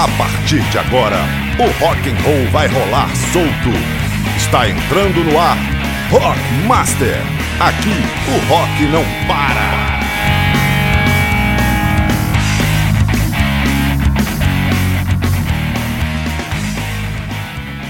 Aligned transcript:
A 0.00 0.08
partir 0.16 0.62
de 0.70 0.78
agora, 0.78 1.18
o 1.58 1.84
rock 1.84 2.08
and 2.08 2.16
roll 2.22 2.50
vai 2.50 2.66
rolar 2.68 3.14
solto. 3.34 3.68
Está 4.34 4.66
entrando 4.66 5.22
no 5.22 5.38
ar 5.38 5.58
Rock 6.10 6.40
Master. 6.66 7.18
Aqui 7.60 8.02
o 8.26 8.48
rock 8.48 8.82
não 8.86 9.04
para. 9.28 10.00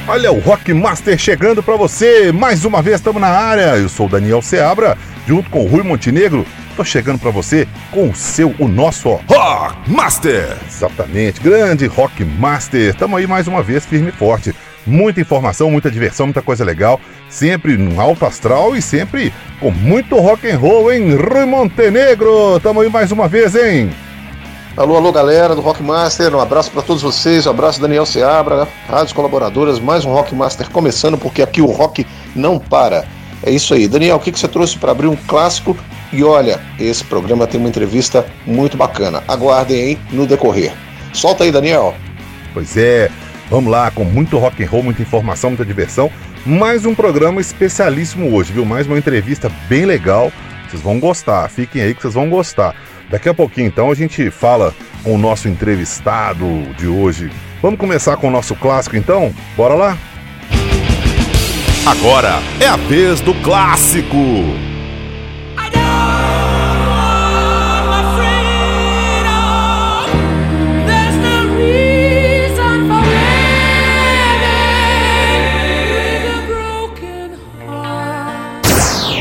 Olha 0.08 0.32
o 0.32 0.40
Rock 0.40 0.74
Master 0.74 1.16
chegando 1.16 1.62
para 1.62 1.76
você. 1.76 2.32
Mais 2.32 2.64
uma 2.64 2.82
vez 2.82 2.96
estamos 2.96 3.22
na 3.22 3.28
área. 3.28 3.76
Eu 3.76 3.88
sou 3.88 4.08
Daniel 4.08 4.42
Seabra, 4.42 4.98
junto 5.28 5.48
com 5.48 5.64
o 5.64 5.68
Rui 5.68 5.84
Montenegro 5.84 6.44
Tô 6.80 6.84
chegando 6.84 7.18
para 7.18 7.30
você 7.30 7.68
com 7.90 8.08
o 8.08 8.14
seu, 8.14 8.54
o 8.58 8.66
nosso 8.66 9.10
Rock 9.10 9.90
Master. 9.90 10.56
Exatamente, 10.66 11.38
grande 11.38 11.84
Rock 11.84 12.24
Master. 12.24 12.94
Tamo 12.94 13.18
aí 13.18 13.26
mais 13.26 13.46
uma 13.46 13.62
vez 13.62 13.84
firme 13.84 14.08
e 14.08 14.12
forte. 14.12 14.54
Muita 14.86 15.20
informação, 15.20 15.70
muita 15.70 15.90
diversão, 15.90 16.24
muita 16.24 16.40
coisa 16.40 16.64
legal, 16.64 16.98
sempre 17.28 17.76
no 17.76 18.00
alto 18.00 18.24
astral 18.24 18.74
e 18.74 18.80
sempre 18.80 19.30
com 19.60 19.70
muito 19.70 20.16
rock 20.16 20.50
and 20.50 20.56
roll, 20.56 20.90
hein? 20.90 21.14
Rui 21.16 21.44
Montenegro, 21.44 22.58
tamo 22.60 22.80
aí 22.80 22.88
mais 22.88 23.12
uma 23.12 23.28
vez, 23.28 23.54
hein? 23.54 23.90
Alô, 24.74 24.96
alô, 24.96 25.12
galera 25.12 25.54
do 25.54 25.60
Rock 25.60 25.82
Master, 25.82 26.34
um 26.34 26.40
abraço 26.40 26.70
para 26.70 26.80
todos 26.80 27.02
vocês, 27.02 27.46
um 27.46 27.50
abraço 27.50 27.78
Daniel 27.78 28.06
Seabra, 28.06 28.66
rádios 28.88 29.12
colaboradoras, 29.12 29.78
mais 29.78 30.06
um 30.06 30.12
Rock 30.12 30.34
Master 30.34 30.70
começando, 30.70 31.18
porque 31.18 31.42
aqui 31.42 31.60
o 31.60 31.66
rock 31.66 32.06
não 32.34 32.58
para. 32.58 33.04
É 33.42 33.50
isso 33.50 33.72
aí. 33.74 33.88
Daniel, 33.88 34.16
o 34.16 34.20
que, 34.20 34.32
que 34.32 34.38
você 34.38 34.48
trouxe 34.48 34.76
para 34.78 34.92
abrir 34.92 35.06
um 35.06 35.16
clássico 35.16 35.76
e 36.12 36.24
olha, 36.24 36.60
esse 36.78 37.04
programa 37.04 37.46
tem 37.46 37.60
uma 37.60 37.68
entrevista 37.68 38.26
muito 38.44 38.76
bacana. 38.76 39.22
Aguardem 39.28 39.80
aí 39.80 39.98
no 40.10 40.26
decorrer. 40.26 40.72
Solta 41.12 41.44
aí, 41.44 41.52
Daniel. 41.52 41.94
Pois 42.52 42.76
é, 42.76 43.10
vamos 43.48 43.70
lá, 43.70 43.90
com 43.90 44.04
muito 44.04 44.36
rock 44.38 44.62
and 44.62 44.68
roll, 44.68 44.82
muita 44.82 45.02
informação, 45.02 45.50
muita 45.50 45.64
diversão. 45.64 46.10
Mais 46.44 46.84
um 46.84 46.94
programa 46.94 47.40
especialíssimo 47.40 48.34
hoje, 48.34 48.52
viu? 48.52 48.64
Mais 48.64 48.86
uma 48.86 48.98
entrevista 48.98 49.50
bem 49.68 49.84
legal. 49.84 50.32
Vocês 50.68 50.82
vão 50.82 50.98
gostar, 50.98 51.48
fiquem 51.48 51.82
aí 51.82 51.94
que 51.94 52.02
vocês 52.02 52.14
vão 52.14 52.28
gostar. 52.28 52.74
Daqui 53.08 53.28
a 53.28 53.34
pouquinho, 53.34 53.66
então, 53.66 53.90
a 53.90 53.94
gente 53.94 54.30
fala 54.30 54.74
com 55.02 55.14
o 55.14 55.18
nosso 55.18 55.48
entrevistado 55.48 56.46
de 56.76 56.86
hoje. 56.86 57.30
Vamos 57.60 57.78
começar 57.78 58.16
com 58.16 58.28
o 58.28 58.30
nosso 58.30 58.54
clássico, 58.54 58.96
então? 58.96 59.34
Bora 59.56 59.74
lá? 59.74 59.98
Agora 61.86 62.42
é 62.60 62.66
a 62.66 62.76
vez 62.76 63.20
do 63.20 63.34
clássico. 63.34 64.16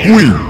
Queen. 0.02 0.49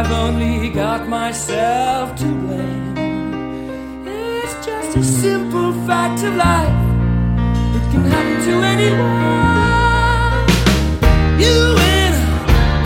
I've 0.00 0.12
only 0.12 0.70
got 0.70 1.06
myself 1.08 2.16
to 2.20 2.24
blame. 2.24 2.96
It's 4.06 4.54
just 4.64 4.96
a 4.96 5.04
simple 5.04 5.74
fact 5.86 6.22
of 6.24 6.36
life. 6.36 6.72
It 7.76 7.84
can 7.92 8.04
happen 8.06 8.36
to 8.46 8.52
anyone. 8.72 10.46
You 11.42 11.54
win, 11.80 12.14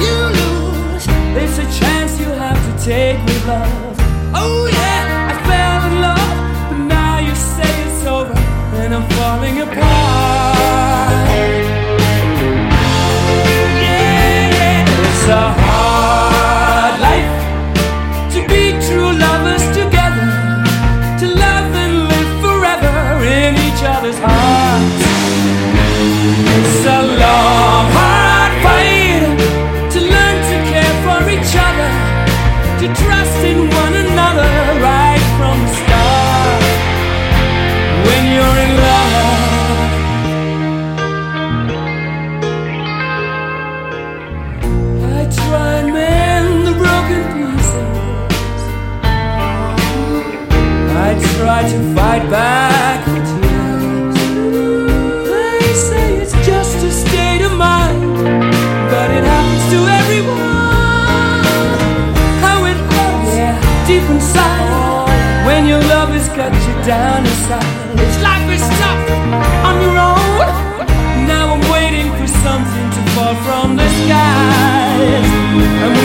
you 0.02 0.16
lose. 0.40 1.06
It's 1.38 1.56
a 1.58 1.66
chance 1.78 2.18
you 2.18 2.26
have 2.26 2.58
to 2.66 2.72
take 2.84 3.18
with 3.24 3.46
love. 3.46 3.96
Oh 4.34 4.66
yeah. 4.72 5.30
I 5.30 5.34
fell 5.46 5.82
in 5.86 5.94
love, 6.00 6.34
but 6.68 6.80
now 6.96 7.18
you 7.20 7.34
say 7.36 7.72
it's 7.86 8.04
over, 8.06 8.34
and 8.82 8.92
I'm 8.92 9.06
falling 9.10 9.60
apart. 9.60 11.14
Yeah, 13.84 14.82
it's 15.06 15.28
a 15.28 15.63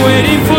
waiting 0.05 0.39
for 0.45 0.58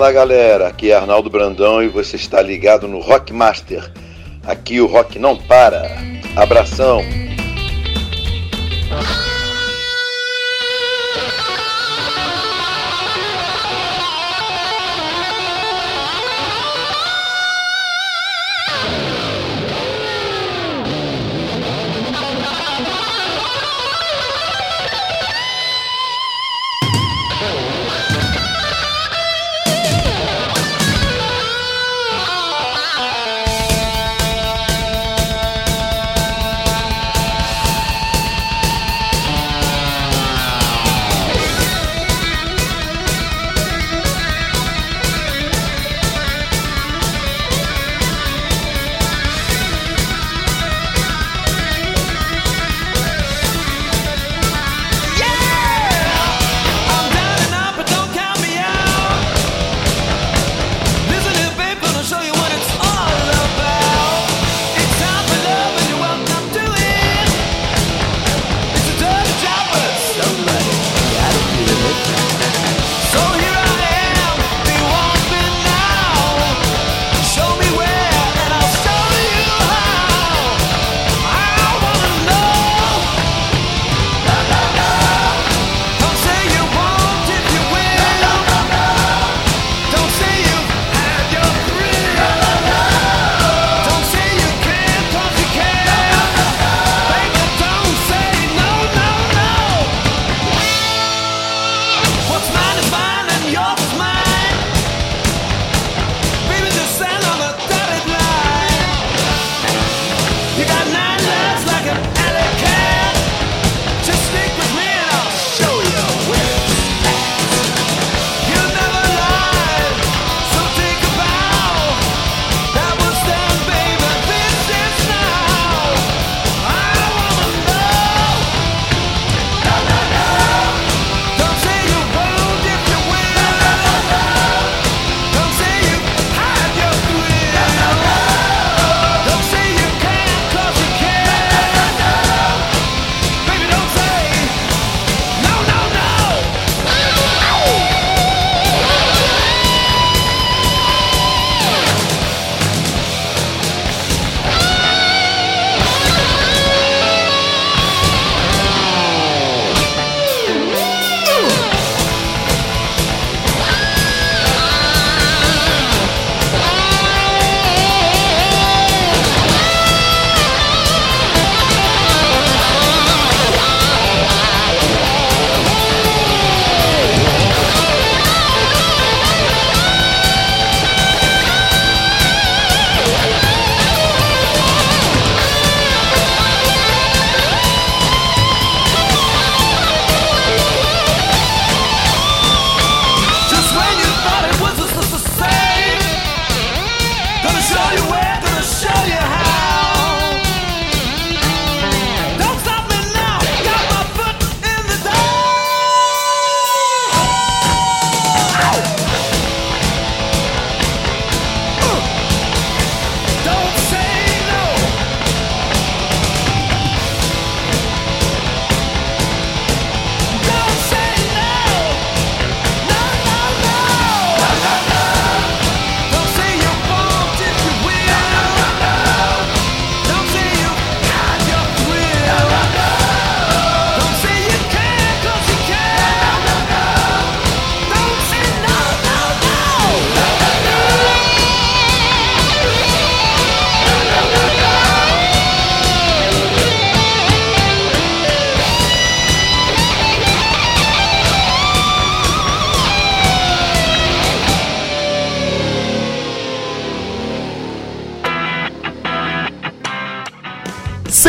Fala 0.00 0.12
galera, 0.12 0.66
aqui 0.68 0.90
é 0.90 0.94
Arnaldo 0.94 1.28
Brandão 1.28 1.82
e 1.82 1.86
você 1.86 2.16
está 2.16 2.40
ligado 2.40 2.88
no 2.88 3.00
Rockmaster. 3.00 3.92
Aqui 4.42 4.80
o 4.80 4.86
rock 4.86 5.18
não 5.18 5.36
para. 5.36 5.90
Abração. 6.34 7.02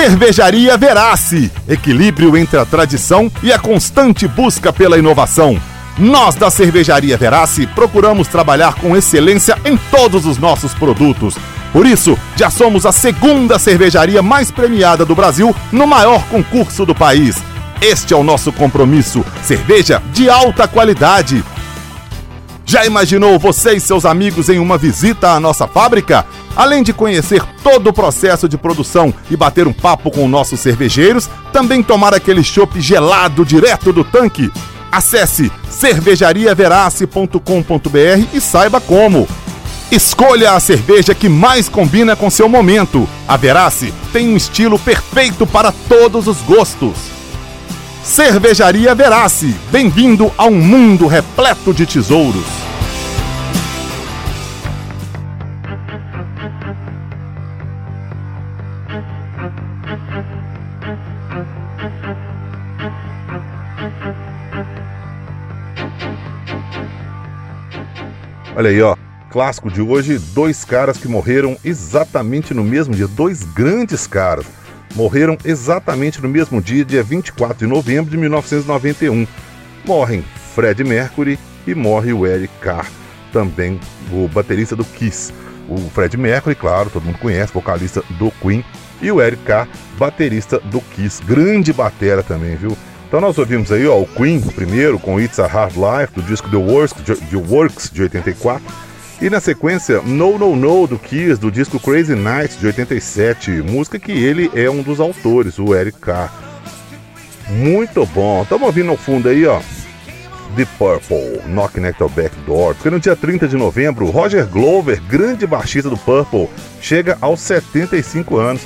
Cervejaria 0.02 0.76
Verace. 0.78 1.52
Equilíbrio 1.70 2.36
entre 2.36 2.58
a 2.58 2.66
tradição 2.66 3.32
e 3.44 3.54
a 3.54 3.60
constante 3.60 4.28
busca 4.28 4.74
pela 4.74 4.98
inovação. 4.98 5.62
Nós 5.96 6.34
da 6.34 6.50
Cervejaria 6.50 7.16
Verace 7.16 7.68
procuramos 7.68 8.28
trabalhar 8.28 8.74
com 8.74 8.98
excelência 8.98 9.56
em 9.64 9.78
todos 9.92 10.26
os 10.26 10.40
nossos 10.40 10.74
produtos. 10.74 11.36
Por 11.72 11.86
isso, 11.86 12.18
já 12.36 12.50
somos 12.50 12.84
a 12.88 12.92
segunda 12.92 13.60
cervejaria 13.60 14.24
mais 14.24 14.50
premiada 14.50 15.06
do 15.06 15.14
Brasil 15.14 15.56
no 15.72 15.86
maior 15.86 16.26
concurso 16.30 16.84
do 16.84 16.96
país. 16.96 17.38
Este 17.80 18.16
é 18.16 18.18
o 18.18 18.24
nosso 18.24 18.52
compromisso. 18.52 19.24
Cerveja 19.44 20.02
de 20.12 20.28
alta 20.32 20.68
qualidade. 20.68 21.44
Já 22.72 22.86
imaginou 22.86 23.38
você 23.38 23.74
e 23.74 23.82
seus 23.82 24.06
amigos 24.06 24.48
em 24.48 24.58
uma 24.58 24.78
visita 24.78 25.32
à 25.32 25.42
nossa 25.42 25.68
fábrica? 25.68 26.26
Além 26.56 26.82
de 26.82 26.94
conhecer 26.94 27.44
todo 27.62 27.88
o 27.88 27.94
processo 27.94 28.48
de 28.48 28.58
produção 28.58 29.14
e 29.30 29.36
bater 29.36 29.68
um 29.68 29.74
papo 29.74 30.10
com 30.10 30.26
nossos 30.26 30.62
cervejeiros, 30.62 31.30
também 31.52 31.84
tomar 31.84 32.14
aquele 32.14 32.42
chopp 32.42 32.80
gelado 32.80 33.44
direto 33.44 33.92
do 33.92 34.06
tanque. 34.06 34.50
Acesse 34.90 35.52
cervejariaverace.com.br 35.70 38.28
e 38.34 38.40
saiba 38.40 38.80
como. 38.80 39.28
Escolha 39.92 40.54
a 40.54 40.60
cerveja 40.62 41.14
que 41.14 41.28
mais 41.28 41.68
combina 41.68 42.16
com 42.16 42.30
seu 42.30 42.48
momento. 42.48 43.06
A 43.28 43.36
Verace 43.36 43.94
tem 44.14 44.30
um 44.30 44.38
estilo 44.38 44.80
perfeito 44.80 45.46
para 45.46 45.74
todos 45.90 46.26
os 46.26 46.38
gostos. 46.38 46.96
Cervejaria 48.02 48.96
Verace, 48.96 49.54
bem-vindo 49.70 50.32
a 50.38 50.46
um 50.46 50.56
mundo 50.56 51.06
repleto 51.06 51.74
de 51.74 51.86
tesouros. 51.86 52.61
Olha 68.62 68.70
aí, 68.70 68.80
ó. 68.80 68.96
Clássico 69.32 69.72
de 69.72 69.82
hoje, 69.82 70.20
dois 70.20 70.64
caras 70.64 70.96
que 70.96 71.08
morreram 71.08 71.58
exatamente 71.66 72.54
no 72.54 72.64
mesmo 72.64 72.94
dia, 72.94 73.08
dois 73.08 73.42
grandes 73.42 74.06
caras. 74.06 74.46
Morreram 74.94 75.36
exatamente 75.44 76.22
no 76.22 76.30
mesmo 76.30 76.62
dia, 76.62 76.86
dia 76.86 77.02
24 77.02 77.58
de 77.58 77.66
novembro 77.66 78.12
de 78.12 78.18
1991. 78.18 79.26
Morrem 79.84 80.24
Fred 80.54 80.84
Mercury 80.84 81.40
e 81.66 81.74
morre 81.74 82.14
o 82.14 82.24
Eric 82.24 82.54
Carr, 82.62 82.88
também 83.34 83.80
o 84.12 84.28
baterista 84.28 84.76
do 84.76 84.86
Kiss. 84.86 85.34
O 85.68 85.78
Fred 85.90 86.16
Mercury, 86.16 86.54
claro, 86.54 86.92
todo 86.92 87.04
mundo 87.04 87.18
conhece, 87.18 87.52
vocalista 87.52 88.04
do 88.20 88.30
Queen, 88.30 88.64
e 89.02 89.12
o 89.12 89.20
Eric 89.20 89.42
Carr, 89.42 89.68
baterista 89.98 90.60
do 90.60 90.82
Kiss. 90.82 91.20
Grande 91.24 91.74
batera 91.74 92.22
também, 92.22 92.56
viu? 92.58 92.78
Então 93.12 93.20
nós 93.20 93.38
ouvimos 93.38 93.74
aí 93.74 93.86
ó, 93.86 94.00
o 94.00 94.08
Queen 94.08 94.40
primeiro 94.40 94.98
com 94.98 95.20
It's 95.20 95.38
a 95.38 95.46
Hard 95.46 95.74
Life, 95.76 96.14
do 96.16 96.22
disco 96.22 96.50
The 96.50 96.56
Works, 96.56 96.94
The 97.30 97.36
Works 97.36 97.92
de 97.92 98.04
84. 98.04 98.64
E 99.22 99.30
na 99.30 99.42
sequência, 99.42 100.02
No 100.02 100.38
No 100.38 100.56
No 100.56 100.88
do 100.88 100.98
Kiss, 100.98 101.38
do 101.38 101.52
disco 101.52 101.78
Crazy 101.78 102.16
Nights 102.16 102.58
de 102.58 102.68
87, 102.68 103.52
música 103.64 104.00
que 104.00 104.14
ele 104.14 104.50
é 104.56 104.70
um 104.70 104.82
dos 104.82 105.02
autores, 105.02 105.60
o 105.60 105.76
Eric 105.76 106.00
Carr. 106.00 106.32
Muito 107.50 108.06
bom. 108.06 108.44
Estamos 108.44 108.66
ouvindo 108.66 108.92
ao 108.92 108.98
fundo 108.98 109.28
aí, 109.28 109.46
ó. 109.46 109.60
The 110.56 110.66
Purple, 110.78 111.42
at 111.86 111.98
the 111.98 112.08
Back 112.08 112.34
Door. 112.46 112.76
Porque 112.76 112.90
no 112.90 112.98
dia 112.98 113.18
30 113.18 113.46
de 113.46 113.58
novembro, 113.58 114.06
Roger 114.06 114.48
Glover, 114.48 115.02
grande 115.10 115.46
baixista 115.46 115.90
do 115.90 115.98
Purple, 115.98 116.48
chega 116.80 117.18
aos 117.20 117.42
75 117.42 118.38
anos. 118.38 118.62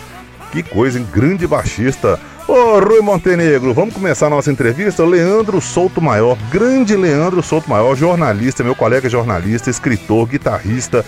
Que 0.51 0.61
coisa, 0.61 0.99
hein? 0.99 1.07
Grande 1.11 1.47
baixista. 1.47 2.19
Ô, 2.47 2.79
Rui 2.79 3.01
Montenegro, 3.01 3.73
vamos 3.73 3.95
começar 3.95 4.27
a 4.27 4.29
nossa 4.29 4.51
entrevista? 4.51 5.03
Leandro 5.03 5.59
Souto 5.59 5.99
Maior, 5.99 6.37
grande 6.51 6.95
Leandro 6.95 7.41
Souto 7.41 7.67
Maior, 7.67 7.95
jornalista, 7.95 8.63
meu 8.63 8.75
colega 8.75 9.09
jornalista, 9.09 9.71
escritor, 9.71 10.27
guitarrista, 10.27 11.03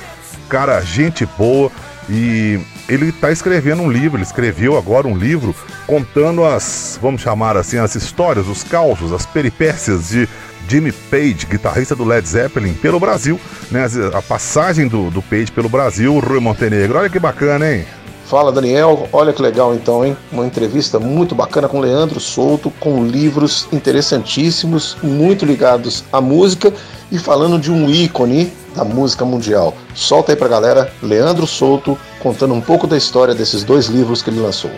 cara, 0.50 0.82
gente 0.82 1.28
boa. 1.38 1.72
E 2.10 2.60
ele 2.90 3.10
está 3.10 3.32
escrevendo 3.32 3.84
um 3.84 3.92
livro, 3.92 4.18
ele 4.18 4.24
escreveu 4.24 4.76
agora 4.76 5.08
um 5.08 5.16
livro 5.16 5.54
contando 5.86 6.44
as, 6.44 6.98
vamos 7.00 7.22
chamar 7.22 7.56
assim, 7.56 7.78
as 7.78 7.94
histórias, 7.94 8.48
os 8.48 8.64
causos, 8.64 9.14
as 9.14 9.26
peripécias 9.26 10.10
de 10.10 10.28
Jimmy 10.68 10.92
Page, 10.92 11.46
guitarrista 11.46 11.96
do 11.96 12.04
Led 12.04 12.28
Zeppelin, 12.28 12.74
pelo 12.74 13.00
Brasil, 13.00 13.40
né? 13.70 13.86
A 14.14 14.22
passagem 14.24 14.88
do, 14.88 15.12
do 15.12 15.22
Page 15.22 15.52
pelo 15.52 15.70
Brasil, 15.70 16.18
Rui 16.18 16.40
Montenegro. 16.40 16.98
Olha 16.98 17.10
que 17.10 17.20
bacana, 17.20 17.72
hein? 17.72 17.86
Fala 18.28 18.52
Daniel, 18.52 19.08
olha 19.14 19.32
que 19.32 19.42
legal 19.42 19.74
então, 19.74 20.06
hein? 20.06 20.18
Uma 20.34 20.46
entrevista 20.46 21.00
muito 21.00 21.34
bacana 21.34 21.70
com 21.70 21.80
Leandro 21.80 22.20
Souto, 22.20 22.70
com 22.78 23.06
livros 23.06 23.70
interessantíssimos, 23.72 24.98
muito 25.02 25.46
ligados 25.46 26.04
à 26.12 26.20
música 26.20 26.74
e 27.10 27.18
falando 27.18 27.58
de 27.58 27.72
um 27.72 27.90
ícone 27.90 28.52
da 28.76 28.84
música 28.84 29.24
mundial. 29.24 29.74
Solta 29.96 30.34
aí 30.34 30.36
pra 30.36 30.50
galera, 30.50 30.92
Leandro 31.02 31.48
Souto, 31.48 31.98
contando 32.20 32.54
um 32.54 32.60
pouco 32.60 32.86
da 32.86 32.98
história 32.98 33.34
desses 33.34 33.64
dois 33.64 33.86
livros 33.86 34.22
que 34.22 34.30
ele 34.30 34.42
lançou. 34.42 34.72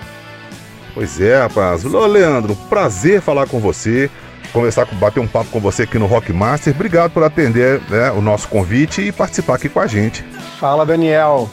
Pois 0.93 1.19
é, 1.19 1.39
rapaz. 1.39 1.83
Ô, 1.83 2.05
Leandro, 2.05 2.55
prazer 2.69 3.19
falar 3.19 3.47
com 3.47 3.59
você, 3.59 4.11
conversar, 4.53 4.85
bater 4.93 5.21
um 5.21 5.27
papo 5.27 5.49
com 5.49 5.59
você 5.59 5.83
aqui 5.83 5.97
no 5.97 6.05
Rock 6.05 6.31
Master. 6.31 6.71
Obrigado 6.75 7.09
por 7.09 7.23
atender 7.23 7.81
né, 7.89 8.11
o 8.11 8.21
nosso 8.21 8.47
convite 8.47 9.01
e 9.01 9.11
participar 9.11 9.55
aqui 9.55 9.67
com 9.67 9.79
a 9.79 9.87
gente. 9.87 10.23
Fala, 10.59 10.85
Daniel. 10.85 11.49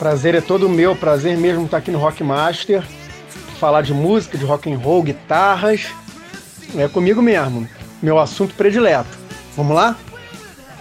Prazer 0.00 0.34
é 0.34 0.40
todo 0.40 0.66
meu, 0.66 0.96
prazer 0.96 1.36
mesmo 1.36 1.66
estar 1.66 1.76
aqui 1.76 1.90
no 1.90 1.98
Rock 1.98 2.24
Master, 2.24 2.82
falar 3.58 3.82
de 3.82 3.92
música, 3.92 4.38
de 4.38 4.46
rock 4.46 4.72
and 4.72 4.78
roll, 4.78 5.02
guitarras. 5.02 5.88
É 6.74 6.88
comigo 6.88 7.20
mesmo, 7.20 7.68
meu 8.02 8.18
assunto 8.18 8.54
predileto. 8.54 9.10
Vamos 9.54 9.76
lá? 9.76 9.94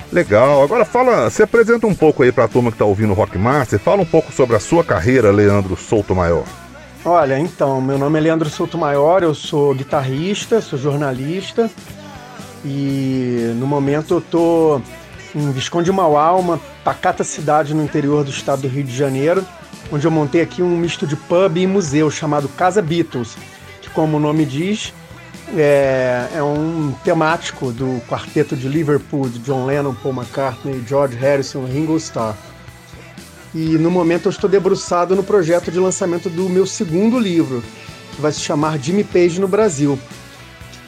Legal. 0.10 0.64
Agora 0.64 0.86
fala, 0.86 1.30
se 1.30 1.44
apresenta 1.44 1.86
um 1.86 1.94
pouco 1.94 2.24
aí 2.24 2.32
para 2.32 2.46
a 2.46 2.48
turma 2.48 2.72
que 2.72 2.76
está 2.76 2.86
ouvindo 2.86 3.12
o 3.12 3.14
Rock 3.14 3.38
Master, 3.38 3.78
fala 3.78 4.02
um 4.02 4.06
pouco 4.06 4.32
sobre 4.32 4.56
a 4.56 4.60
sua 4.60 4.86
carreira, 4.86 5.34
Leandro 5.34 5.76
Souto 5.76 6.16
Maior. 6.16 6.46
Olha, 7.04 7.38
então, 7.38 7.82
meu 7.82 7.98
nome 7.98 8.20
é 8.20 8.22
Leandro 8.22 8.50
Souto 8.50 8.78
Maior, 8.78 9.22
eu 9.22 9.36
sou 9.36 9.76
guitarrista, 9.76 10.62
sou 10.62 10.80
jornalista 10.80 11.70
e 12.64 13.54
no 13.58 13.68
momento 13.68 14.14
eu 14.14 14.22
tô 14.22 14.82
em 15.36 15.52
Visconde 15.52 15.92
Mauá, 15.92 16.34
uma 16.34 16.60
pacata 16.84 17.24
cidade 17.24 17.74
no 17.74 17.84
interior 17.84 18.24
do 18.24 18.32
estado 18.32 18.64
do 18.64 18.68
Rio 18.68 18.84
de 18.84 18.96
Janeiro, 18.96 19.46
onde 19.92 20.06
eu 20.06 20.12
montei 20.12 20.42
aqui 20.42 20.62
um 20.62 20.78
misto 20.78 21.06
de 21.06 21.16
pub 21.16 21.58
e 21.58 21.68
museu 21.68 22.10
chamado 22.10 22.48
Casa 22.50 22.82
Beatles, 22.82 23.36
que 23.82 23.90
como 23.90 24.18
o 24.18 24.20
nome 24.20 24.46
diz, 24.46 24.94
é, 25.56 26.28
é 26.36 26.44
um 26.44 26.94
temático 27.04 27.72
do 27.72 28.02
quarteto 28.08 28.56
de 28.56 28.68
Liverpool 28.68 29.30
de 29.30 29.40
John 29.40 29.66
Lennon, 29.66 29.94
Paul 29.96 30.16
McCartney, 30.16 30.84
George 30.88 31.16
Harrison 31.16 31.66
Ringo 31.66 31.98
Starr. 31.98 32.36
E 33.54 33.78
no 33.78 33.90
momento 33.90 34.28
eu 34.28 34.30
estou 34.30 34.50
debruçado 34.50 35.16
no 35.16 35.24
projeto 35.24 35.72
de 35.72 35.80
lançamento 35.80 36.30
do 36.30 36.48
meu 36.48 36.68
segundo 36.68 37.18
livro, 37.18 37.64
que 38.16 38.22
vai 38.22 38.32
se 38.32 38.42
chamar 38.42 38.78
Jimmy 38.78 39.04
Page 39.04 39.42
no 39.42 39.48
Brasil, 39.48 39.98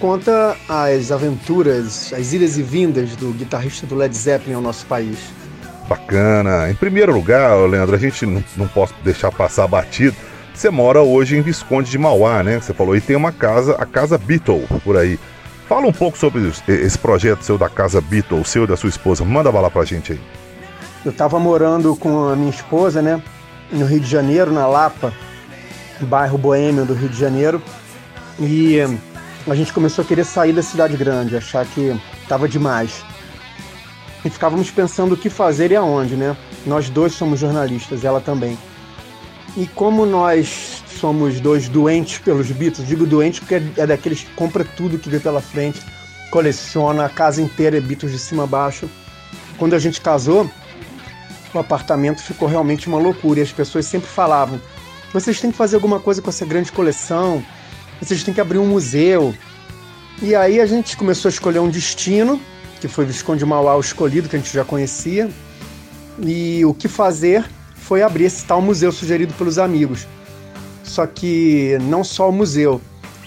conta 0.01 0.57
as 0.67 1.11
aventuras, 1.11 2.11
as 2.11 2.33
idas 2.33 2.57
e 2.57 2.63
vindas 2.63 3.15
do 3.15 3.31
guitarrista 3.31 3.85
do 3.85 3.93
Led 3.93 4.13
Zeppelin 4.17 4.55
ao 4.55 4.61
nosso 4.61 4.85
país. 4.87 5.19
Bacana. 5.87 6.71
Em 6.71 6.73
primeiro 6.73 7.13
lugar, 7.13 7.55
Leandro, 7.69 7.95
a 7.95 7.99
gente 7.99 8.25
não, 8.25 8.43
não 8.57 8.67
pode 8.67 8.93
deixar 9.03 9.31
passar 9.31 9.67
batido. 9.67 10.17
Você 10.53 10.71
mora 10.71 11.01
hoje 11.01 11.37
em 11.37 11.41
Visconde 11.41 11.91
de 11.91 11.97
Mauá, 11.99 12.41
né? 12.41 12.59
Você 12.59 12.73
falou, 12.73 12.95
e 12.95 13.01
tem 13.01 13.15
uma 13.15 13.31
casa, 13.31 13.75
a 13.75 13.85
Casa 13.85 14.17
Beatle, 14.17 14.65
por 14.83 14.97
aí. 14.97 15.19
Fala 15.69 15.87
um 15.87 15.93
pouco 15.93 16.17
sobre 16.17 16.51
esse 16.67 16.97
projeto 16.97 17.43
seu 17.43 17.57
da 17.57 17.69
Casa 17.69 18.01
Beatle, 18.01 18.43
seu 18.43 18.63
e 18.63 18.67
da 18.67 18.75
sua 18.75 18.89
esposa. 18.89 19.23
Manda 19.23 19.51
bala 19.51 19.69
pra 19.69 19.85
gente 19.85 20.13
aí. 20.13 20.21
Eu 21.05 21.11
estava 21.11 21.39
morando 21.39 21.95
com 21.95 22.27
a 22.27 22.35
minha 22.35 22.49
esposa, 22.49 23.01
né? 23.01 23.21
No 23.71 23.85
Rio 23.85 23.99
de 23.99 24.09
Janeiro, 24.09 24.51
na 24.51 24.67
Lapa, 24.67 25.13
bairro 26.01 26.37
boêmio 26.37 26.85
do 26.85 26.93
Rio 26.93 27.09
de 27.09 27.17
Janeiro. 27.17 27.61
E 28.39 28.79
a 29.47 29.55
gente 29.55 29.73
começou 29.73 30.03
a 30.03 30.07
querer 30.07 30.23
sair 30.23 30.53
da 30.53 30.61
cidade 30.61 30.95
grande, 30.95 31.35
achar 31.35 31.65
que 31.65 31.95
estava 32.21 32.47
demais. 32.47 33.03
E 34.23 34.29
ficávamos 34.29 34.69
pensando 34.69 35.13
o 35.13 35.17
que 35.17 35.29
fazer 35.29 35.71
e 35.71 35.75
aonde, 35.75 36.15
né? 36.15 36.37
Nós 36.65 36.89
dois 36.89 37.13
somos 37.13 37.39
jornalistas, 37.39 38.05
ela 38.05 38.21
também. 38.21 38.57
E 39.57 39.65
como 39.67 40.05
nós 40.05 40.83
somos 40.99 41.39
dois 41.39 41.67
doentes 41.67 42.19
pelos 42.19 42.51
Beatles, 42.51 42.87
digo 42.87 43.05
doentes 43.07 43.39
porque 43.39 43.61
é 43.77 43.87
daqueles 43.87 44.21
que 44.21 44.31
compra 44.33 44.63
tudo 44.63 44.99
que 44.99 45.09
vê 45.09 45.19
pela 45.19 45.41
frente, 45.41 45.81
coleciona 46.29 47.05
a 47.05 47.09
casa 47.09 47.41
inteira, 47.41 47.77
é 47.77 47.81
Beatles 47.81 48.11
de 48.11 48.19
cima 48.19 48.43
a 48.43 48.47
baixo. 48.47 48.87
Quando 49.57 49.73
a 49.73 49.79
gente 49.79 49.99
casou, 49.99 50.49
o 51.53 51.59
apartamento 51.59 52.21
ficou 52.21 52.47
realmente 52.47 52.87
uma 52.87 52.99
loucura 52.99 53.39
e 53.39 53.43
as 53.43 53.51
pessoas 53.51 53.85
sempre 53.85 54.07
falavam: 54.07 54.61
vocês 55.11 55.41
têm 55.41 55.51
que 55.51 55.57
fazer 55.57 55.75
alguma 55.75 55.99
coisa 55.99 56.21
com 56.21 56.29
essa 56.29 56.45
grande 56.45 56.71
coleção, 56.71 57.43
vocês 58.01 58.23
têm 58.23 58.33
que 58.33 58.41
abrir 58.41 58.57
um 58.57 58.65
museu. 58.65 59.33
E 60.21 60.35
aí 60.35 60.59
a 60.59 60.65
gente 60.65 60.97
começou 60.97 61.29
a 61.29 61.31
escolher 61.31 61.59
um 61.59 61.69
destino, 61.69 62.41
que 62.79 62.87
foi 62.87 63.05
Visconde 63.05 63.45
Mauá 63.45 63.79
escolhido, 63.79 64.27
que 64.27 64.35
a 64.35 64.39
gente 64.39 64.53
já 64.53 64.65
conhecia. 64.65 65.29
E 66.19 66.63
o 66.65 66.73
que 66.73 66.87
fazer 66.87 67.45
foi 67.75 68.01
abrir 68.01 68.25
esse 68.25 68.45
tal 68.45 68.61
museu 68.61 68.91
sugerido 68.91 69.33
pelos 69.33 69.57
amigos. 69.57 70.07
Só 70.83 71.05
que 71.05 71.77
não 71.81 72.03
só 72.03 72.29
o 72.29 72.31
museu, 72.31 72.81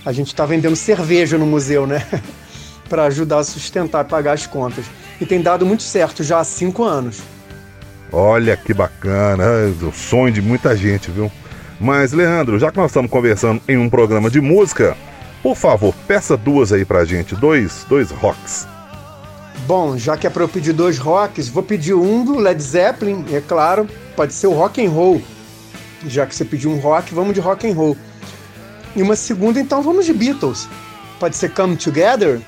a 0.04 0.12
gente 0.12 0.28
está 0.28 0.44
vendendo 0.44 0.76
cerveja 0.76 1.38
no 1.38 1.46
museu, 1.46 1.86
né? 1.86 2.06
para 2.88 3.04
ajudar 3.04 3.38
a 3.38 3.44
sustentar 3.44 4.04
e 4.04 4.08
pagar 4.08 4.32
as 4.32 4.46
contas. 4.46 4.84
E 5.20 5.24
tem 5.24 5.40
dado 5.40 5.64
muito 5.64 5.82
certo 5.82 6.22
já 6.22 6.40
há 6.40 6.44
cinco 6.44 6.84
anos. 6.84 7.22
Olha 8.12 8.56
que 8.56 8.74
bacana, 8.74 9.42
é 9.44 9.84
o 9.84 9.92
sonho 9.92 10.32
de 10.32 10.42
muita 10.42 10.76
gente, 10.76 11.10
viu? 11.10 11.30
Mas, 11.80 12.12
Leandro, 12.12 12.58
já 12.58 12.70
que 12.70 12.76
nós 12.76 12.90
estamos 12.90 13.10
conversando 13.10 13.60
em 13.68 13.76
um 13.76 13.90
programa 13.90 14.30
de 14.30 14.40
música, 14.40 14.96
Por 15.44 15.56
favor, 15.56 15.94
peça 16.08 16.38
duas 16.38 16.72
aí 16.72 16.86
pra 16.86 17.04
gente, 17.04 17.34
dois, 17.36 17.84
dois 17.86 18.10
rocks. 18.10 18.66
Bom, 19.66 19.94
já 19.98 20.16
que 20.16 20.26
é 20.26 20.30
para 20.30 20.42
eu 20.42 20.48
pedir 20.48 20.72
dois 20.72 20.96
rocks, 20.96 21.50
vou 21.50 21.62
pedir 21.62 21.92
um 21.92 22.24
do 22.24 22.38
Led 22.38 22.62
Zeppelin, 22.62 23.26
é 23.30 23.42
claro, 23.42 23.86
pode 24.16 24.32
ser 24.32 24.46
o 24.46 24.54
rock 24.54 24.82
and 24.82 24.88
roll. 24.88 25.20
Já 26.06 26.24
que 26.24 26.34
você 26.34 26.46
pediu 26.46 26.70
um 26.70 26.78
rock, 26.78 27.12
vamos 27.12 27.34
de 27.34 27.40
rock 27.40 27.70
and 27.70 27.74
roll. 27.74 27.94
E 28.96 29.02
uma 29.02 29.14
segunda, 29.16 29.60
então 29.60 29.82
vamos 29.82 30.06
de 30.06 30.14
Beatles. 30.14 30.66
Pode 31.20 31.36
ser 31.36 31.50
Come 31.50 31.76
Together? 31.76 32.40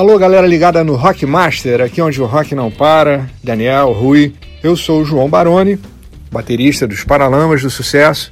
Alô, 0.00 0.18
galera 0.18 0.46
ligada 0.46 0.82
no 0.82 0.96
Rock 0.96 1.26
Master, 1.26 1.82
aqui 1.82 2.00
onde 2.00 2.22
o 2.22 2.24
rock 2.24 2.54
não 2.54 2.70
para. 2.70 3.28
Daniel, 3.44 3.92
Rui. 3.92 4.32
Eu 4.62 4.74
sou 4.74 5.02
o 5.02 5.04
João 5.04 5.28
Baroni, 5.28 5.78
baterista 6.32 6.88
dos 6.88 7.04
Paralamas 7.04 7.60
do 7.60 7.68
Sucesso. 7.68 8.30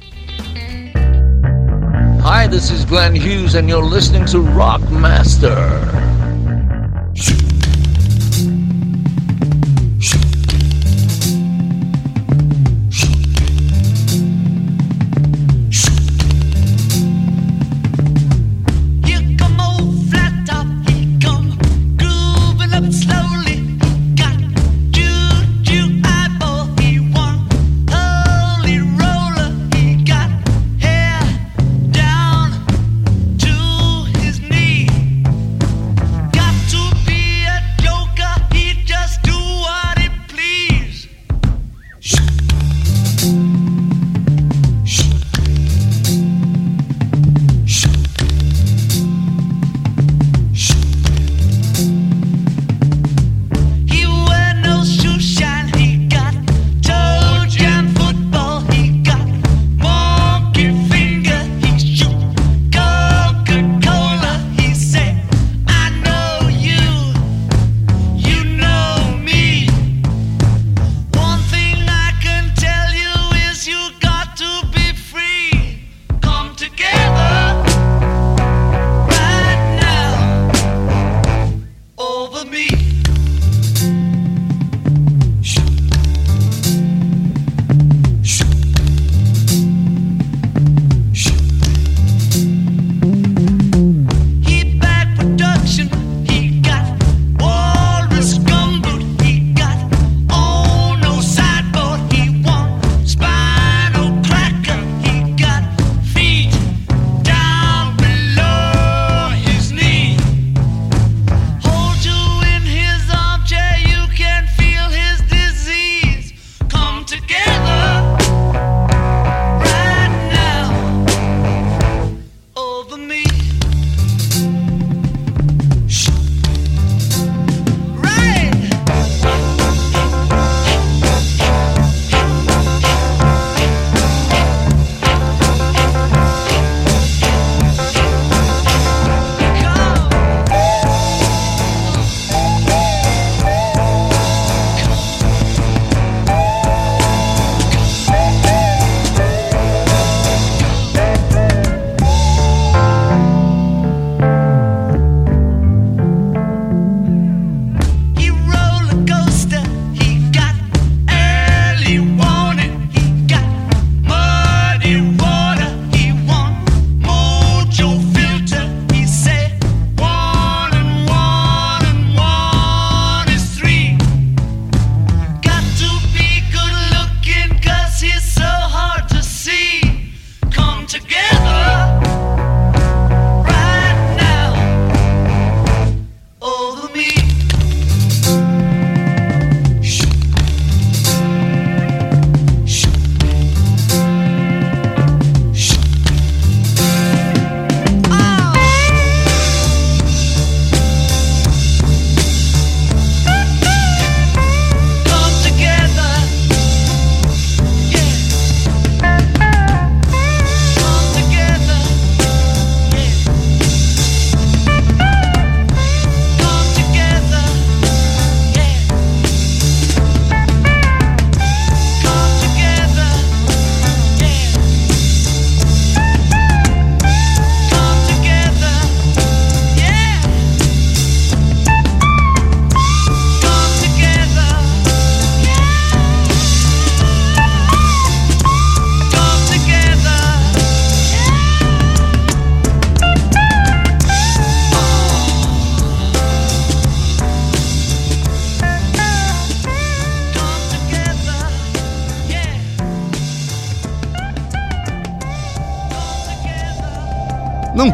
Hi, 2.23 2.49
this 2.49 2.71
is 2.71 2.83
Glenn 2.85 3.15
Hughes, 3.15 3.53
and 3.53 3.69
you're 3.69 3.87
listening 3.87 4.25
to 4.25 4.39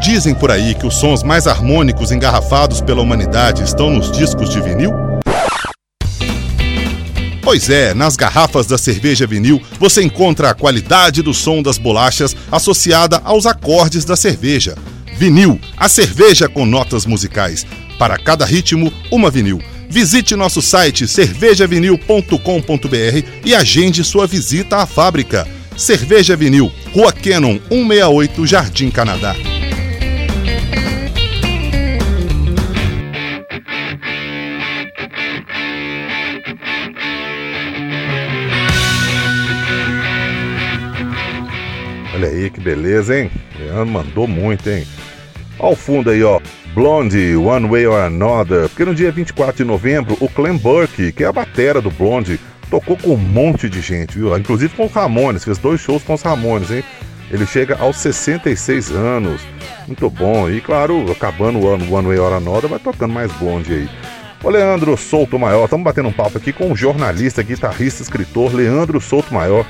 dizem 0.06 0.36
por 0.36 0.52
aí 0.52 0.76
que 0.76 0.86
os 0.86 1.00
sons 1.00 1.24
mais 1.24 1.48
harmônicos 1.48 2.12
engarrafados 2.12 2.80
pela 2.80 3.02
humanidade 3.02 3.64
estão 3.64 3.90
nos 3.90 4.12
discos 4.12 4.52
de 4.52 4.62
vinil? 4.62 4.92
Pois 7.42 7.72
é, 7.72 7.96
nas 7.96 8.16
garrafas 8.16 8.68
da 8.68 8.78
cerveja 8.78 9.26
vinil 9.26 9.60
você 9.80 10.04
encontra 10.04 10.52
a 10.52 10.54
qualidade 10.54 11.24
do 11.24 11.34
som 11.34 11.64
das 11.64 11.80
bolachas 11.80 12.36
associada 12.52 13.20
aos 13.24 13.48
acordes 13.48 14.06
da 14.06 14.16
cerveja. 14.16 14.78
Vinil, 15.18 15.60
a 15.76 15.90
cerveja 15.90 16.48
com 16.48 16.68
notas 16.68 17.08
musicais. 17.08 17.66
Para 17.98 18.20
cada 18.20 18.46
ritmo, 18.46 18.94
uma 19.12 19.32
vinil. 19.32 19.60
Visite 19.90 20.36
nosso 20.36 20.62
site 20.62 21.08
cervejavinil.com.br 21.08 23.28
e 23.44 23.56
agende 23.56 24.04
sua 24.04 24.28
visita 24.28 24.78
à 24.78 24.86
fábrica. 24.86 25.48
Cerveja 25.76 26.36
Vinil, 26.36 26.72
Rua 26.94 27.12
Cannon 27.12 27.60
168, 27.70 28.46
Jardim 28.46 28.92
Canadá. 28.92 29.36
Olha 42.16 42.30
aí 42.30 42.50
que 42.50 42.62
beleza, 42.62 43.20
hein? 43.20 43.30
Leandro 43.60 43.88
mandou 43.88 44.26
muito, 44.26 44.70
hein? 44.70 44.88
Olha 45.60 45.74
o 45.74 45.76
fundo 45.76 46.10
aí, 46.10 46.24
ó. 46.24 46.40
Blondie, 46.74 47.36
One 47.36 47.68
Way 47.68 47.88
or 47.88 48.00
Another. 48.00 48.70
Porque 48.70 48.86
no 48.86 48.96
dia 48.96 49.12
24 49.12 49.58
de 49.58 49.66
novembro, 49.66 50.16
o 50.22 50.30
Clem 50.30 50.56
Burke, 50.56 51.12
que 51.12 51.26
é 51.26 51.28
a 51.28 51.34
batera 51.34 51.82
do 51.82 51.92
Blondie, 51.92 52.40
tocou 52.70 52.96
com 52.96 53.16
um 53.16 53.18
monte 53.18 53.70
de 53.70 53.82
gente, 53.82 54.18
viu? 54.18 54.38
Inclusive 54.38 54.74
com 54.78 54.86
os 54.86 54.94
Ramones, 54.94 55.44
fez 55.44 55.58
dois 55.58 55.82
shows 55.82 56.04
com 56.04 56.14
os 56.14 56.22
Ramones, 56.22 56.72
hein? 56.72 56.86
Ele 57.30 57.46
chega 57.46 57.76
aos 57.82 57.98
66 57.98 58.92
anos. 58.92 59.42
Muito 59.86 60.10
bom. 60.10 60.50
E 60.50 60.62
claro, 60.62 61.12
acabando 61.12 61.60
o 61.60 61.68
ano 61.68 61.94
One 61.94 62.08
Way 62.08 62.20
or 62.20 62.32
Another, 62.32 62.70
vai 62.70 62.80
tocando 62.80 63.14
mais 63.14 63.30
Blondie 63.34 63.74
aí. 63.74 63.90
Ô 64.42 64.50
Leandro 64.50 64.96
Souto 64.96 65.38
Maior, 65.38 65.66
estamos 65.66 65.84
batendo 65.84 66.08
um 66.08 66.14
papo 66.14 66.38
aqui 66.38 66.54
com 66.54 66.72
o 66.72 66.78
jornalista, 66.78 67.44
guitarrista, 67.44 68.04
escritor 68.04 68.54
Leandro 68.54 69.02
Souto 69.02 69.34
Maior. 69.34 69.66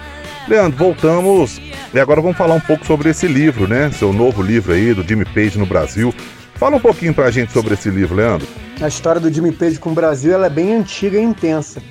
Leandro, 0.48 0.78
voltamos 0.78 1.60
e 1.96 2.00
agora 2.02 2.20
vamos 2.20 2.36
falar 2.38 2.56
um 2.56 2.60
pouco 2.60 2.86
sobre 2.86 3.10
esse 3.10 3.26
livro, 3.26 3.70
né? 3.70 3.90
Seu 3.90 4.12
novo 4.12 4.44
livro 4.44 4.74
aí, 4.74 4.94
do 4.94 5.02
Jimmy 5.02 5.24
Page 5.24 5.58
no 5.58 5.66
Brasil. 5.66 6.14
Fala 6.56 6.76
um 6.76 6.80
pouquinho 6.80 7.14
pra 7.14 7.32
gente 7.32 7.54
sobre 7.54 7.74
esse 7.74 7.90
livro, 7.90 8.16
Leandro. 8.16 8.46
A 8.82 8.88
história 8.90 9.22
do 9.22 9.32
Jimmy 9.32 9.54
Page 9.54 9.80
com 9.80 9.92
o 9.92 9.94
Brasil 9.94 10.34
ela 10.34 10.48
é 10.48 10.50
bem 10.50 10.74
antiga 10.74 11.18
e 11.18 11.24
intensa. 11.24 11.82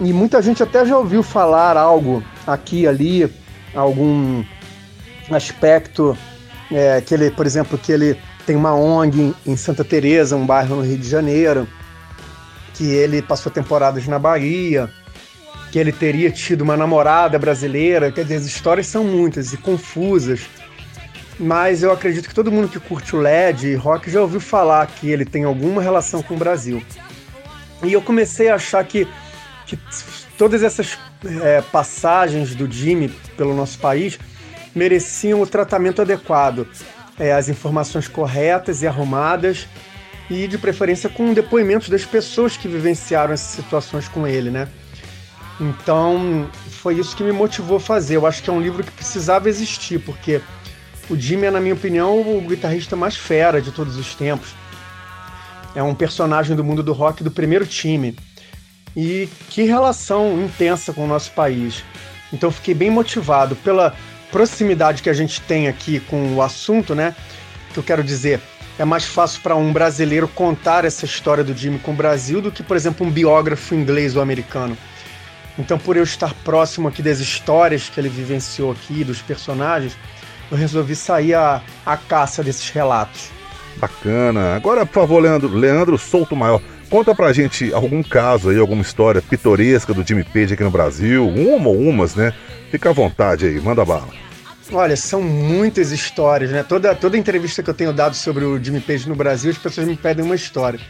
E 0.00 0.12
muita 0.12 0.42
gente 0.42 0.64
até 0.64 0.84
já 0.84 0.98
ouviu 0.98 1.22
falar 1.22 1.76
algo 1.76 2.24
aqui 2.44 2.88
ali, 2.88 3.32
algum 3.72 4.44
aspecto 5.30 6.18
é, 6.72 7.00
que 7.00 7.14
ele, 7.14 7.30
por 7.30 7.46
exemplo, 7.46 7.78
que 7.78 7.92
ele 7.92 8.18
tem 8.44 8.56
uma 8.56 8.74
ONG 8.74 9.32
em 9.46 9.56
Santa 9.56 9.84
Teresa, 9.84 10.34
um 10.34 10.44
bairro 10.44 10.74
no 10.74 10.82
Rio 10.82 10.98
de 10.98 11.08
Janeiro, 11.08 11.68
que 12.74 12.84
ele 12.84 13.22
passou 13.22 13.52
temporadas 13.52 14.08
na 14.08 14.18
Bahia, 14.18 14.90
que 15.74 15.78
ele 15.80 15.90
teria 15.90 16.30
tido 16.30 16.60
uma 16.60 16.76
namorada 16.76 17.36
brasileira. 17.36 18.12
Quer 18.12 18.22
dizer, 18.22 18.36
as 18.36 18.46
histórias 18.46 18.86
são 18.86 19.02
muitas 19.02 19.52
e 19.52 19.56
confusas. 19.56 20.42
Mas 21.36 21.82
eu 21.82 21.90
acredito 21.90 22.28
que 22.28 22.34
todo 22.34 22.52
mundo 22.52 22.68
que 22.68 22.78
curte 22.78 23.16
o 23.16 23.18
LED 23.18 23.66
e 23.66 23.74
rock 23.74 24.08
já 24.08 24.20
ouviu 24.20 24.38
falar 24.38 24.86
que 24.86 25.10
ele 25.10 25.24
tem 25.24 25.42
alguma 25.42 25.82
relação 25.82 26.22
com 26.22 26.34
o 26.34 26.36
Brasil. 26.36 26.80
E 27.82 27.92
eu 27.92 28.00
comecei 28.00 28.50
a 28.50 28.54
achar 28.54 28.84
que, 28.84 29.08
que 29.66 29.76
todas 30.38 30.62
essas 30.62 30.96
é, 31.42 31.60
passagens 31.72 32.54
do 32.54 32.70
Jimmy 32.70 33.08
pelo 33.36 33.52
nosso 33.52 33.80
país 33.80 34.16
mereciam 34.76 35.40
o 35.42 35.46
tratamento 35.46 36.00
adequado, 36.00 36.68
é, 37.18 37.32
as 37.32 37.48
informações 37.48 38.06
corretas 38.06 38.80
e 38.80 38.86
arrumadas, 38.86 39.66
e 40.30 40.46
de 40.46 40.56
preferência 40.56 41.10
com 41.10 41.34
depoimentos 41.34 41.88
das 41.88 42.04
pessoas 42.04 42.56
que 42.56 42.68
vivenciaram 42.68 43.34
essas 43.34 43.56
situações 43.56 44.06
com 44.06 44.24
ele, 44.24 44.52
né? 44.52 44.68
Então, 45.60 46.48
foi 46.68 46.98
isso 46.98 47.16
que 47.16 47.22
me 47.22 47.32
motivou 47.32 47.76
a 47.76 47.80
fazer. 47.80 48.16
Eu 48.16 48.26
acho 48.26 48.42
que 48.42 48.50
é 48.50 48.52
um 48.52 48.60
livro 48.60 48.82
que 48.82 48.90
precisava 48.90 49.48
existir, 49.48 50.00
porque 50.00 50.40
o 51.08 51.16
Jimmy 51.16 51.46
é, 51.46 51.50
na 51.50 51.60
minha 51.60 51.74
opinião, 51.74 52.20
o 52.20 52.40
guitarrista 52.40 52.96
mais 52.96 53.16
fera 53.16 53.60
de 53.60 53.70
todos 53.70 53.96
os 53.96 54.14
tempos. 54.14 54.54
É 55.74 55.82
um 55.82 55.94
personagem 55.94 56.56
do 56.56 56.64
mundo 56.64 56.82
do 56.82 56.92
rock 56.92 57.22
do 57.22 57.30
primeiro 57.30 57.66
time. 57.66 58.16
E 58.96 59.28
que 59.50 59.64
relação 59.64 60.40
intensa 60.42 60.92
com 60.92 61.04
o 61.04 61.08
nosso 61.08 61.32
país. 61.32 61.84
Então, 62.32 62.50
fiquei 62.50 62.74
bem 62.74 62.90
motivado 62.90 63.56
pela 63.56 63.94
proximidade 64.30 65.02
que 65.02 65.10
a 65.10 65.14
gente 65.14 65.40
tem 65.42 65.68
aqui 65.68 66.00
com 66.00 66.34
o 66.34 66.42
assunto, 66.42 66.94
né? 66.94 67.14
Que 67.72 67.78
eu 67.78 67.82
quero 67.82 68.02
dizer, 68.02 68.40
é 68.78 68.84
mais 68.84 69.04
fácil 69.04 69.40
para 69.40 69.54
um 69.54 69.72
brasileiro 69.72 70.26
contar 70.26 70.84
essa 70.84 71.04
história 71.04 71.44
do 71.44 71.54
Jimmy 71.56 71.78
com 71.78 71.92
o 71.92 71.94
Brasil 71.94 72.40
do 72.40 72.50
que, 72.50 72.62
por 72.62 72.76
exemplo, 72.76 73.06
um 73.06 73.10
biógrafo 73.10 73.74
inglês 73.74 74.16
ou 74.16 74.22
americano. 74.22 74.76
Então, 75.58 75.78
por 75.78 75.96
eu 75.96 76.02
estar 76.02 76.34
próximo 76.42 76.88
aqui 76.88 77.02
das 77.02 77.20
histórias 77.20 77.88
que 77.88 78.00
ele 78.00 78.08
vivenciou 78.08 78.72
aqui, 78.72 79.04
dos 79.04 79.22
personagens, 79.22 79.96
eu 80.50 80.56
resolvi 80.56 80.96
sair 80.96 81.34
à, 81.34 81.62
à 81.86 81.96
caça 81.96 82.42
desses 82.42 82.68
relatos. 82.70 83.30
Bacana. 83.76 84.54
Agora, 84.54 84.84
por 84.84 84.94
favor, 84.94 85.20
Leandro, 85.20 85.48
Leandro 85.54 85.98
Souto 85.98 86.36
Maior, 86.36 86.60
conta 86.90 87.14
pra 87.14 87.32
gente 87.32 87.72
algum 87.72 88.02
caso 88.02 88.50
aí, 88.50 88.58
alguma 88.58 88.82
história 88.82 89.22
pitoresca 89.22 89.92
do 89.92 90.06
Jimmy 90.06 90.24
Page 90.24 90.54
aqui 90.54 90.62
no 90.62 90.70
Brasil, 90.70 91.28
uma 91.28 91.68
ou 91.68 91.78
umas, 91.78 92.14
né? 92.14 92.32
Fica 92.70 92.90
à 92.90 92.92
vontade 92.92 93.46
aí, 93.46 93.60
manda 93.60 93.84
bala. 93.84 94.08
Olha, 94.72 94.96
são 94.96 95.20
muitas 95.22 95.92
histórias, 95.92 96.50
né? 96.50 96.62
Toda, 96.62 96.94
toda 96.94 97.18
entrevista 97.18 97.62
que 97.62 97.70
eu 97.70 97.74
tenho 97.74 97.92
dado 97.92 98.14
sobre 98.14 98.44
o 98.44 98.62
Jimmy 98.62 98.80
Page 98.80 99.08
no 99.08 99.14
Brasil, 99.14 99.50
as 99.50 99.58
pessoas 99.58 99.86
me 99.86 99.96
pedem 99.96 100.24
uma 100.24 100.34
história. 100.34 100.80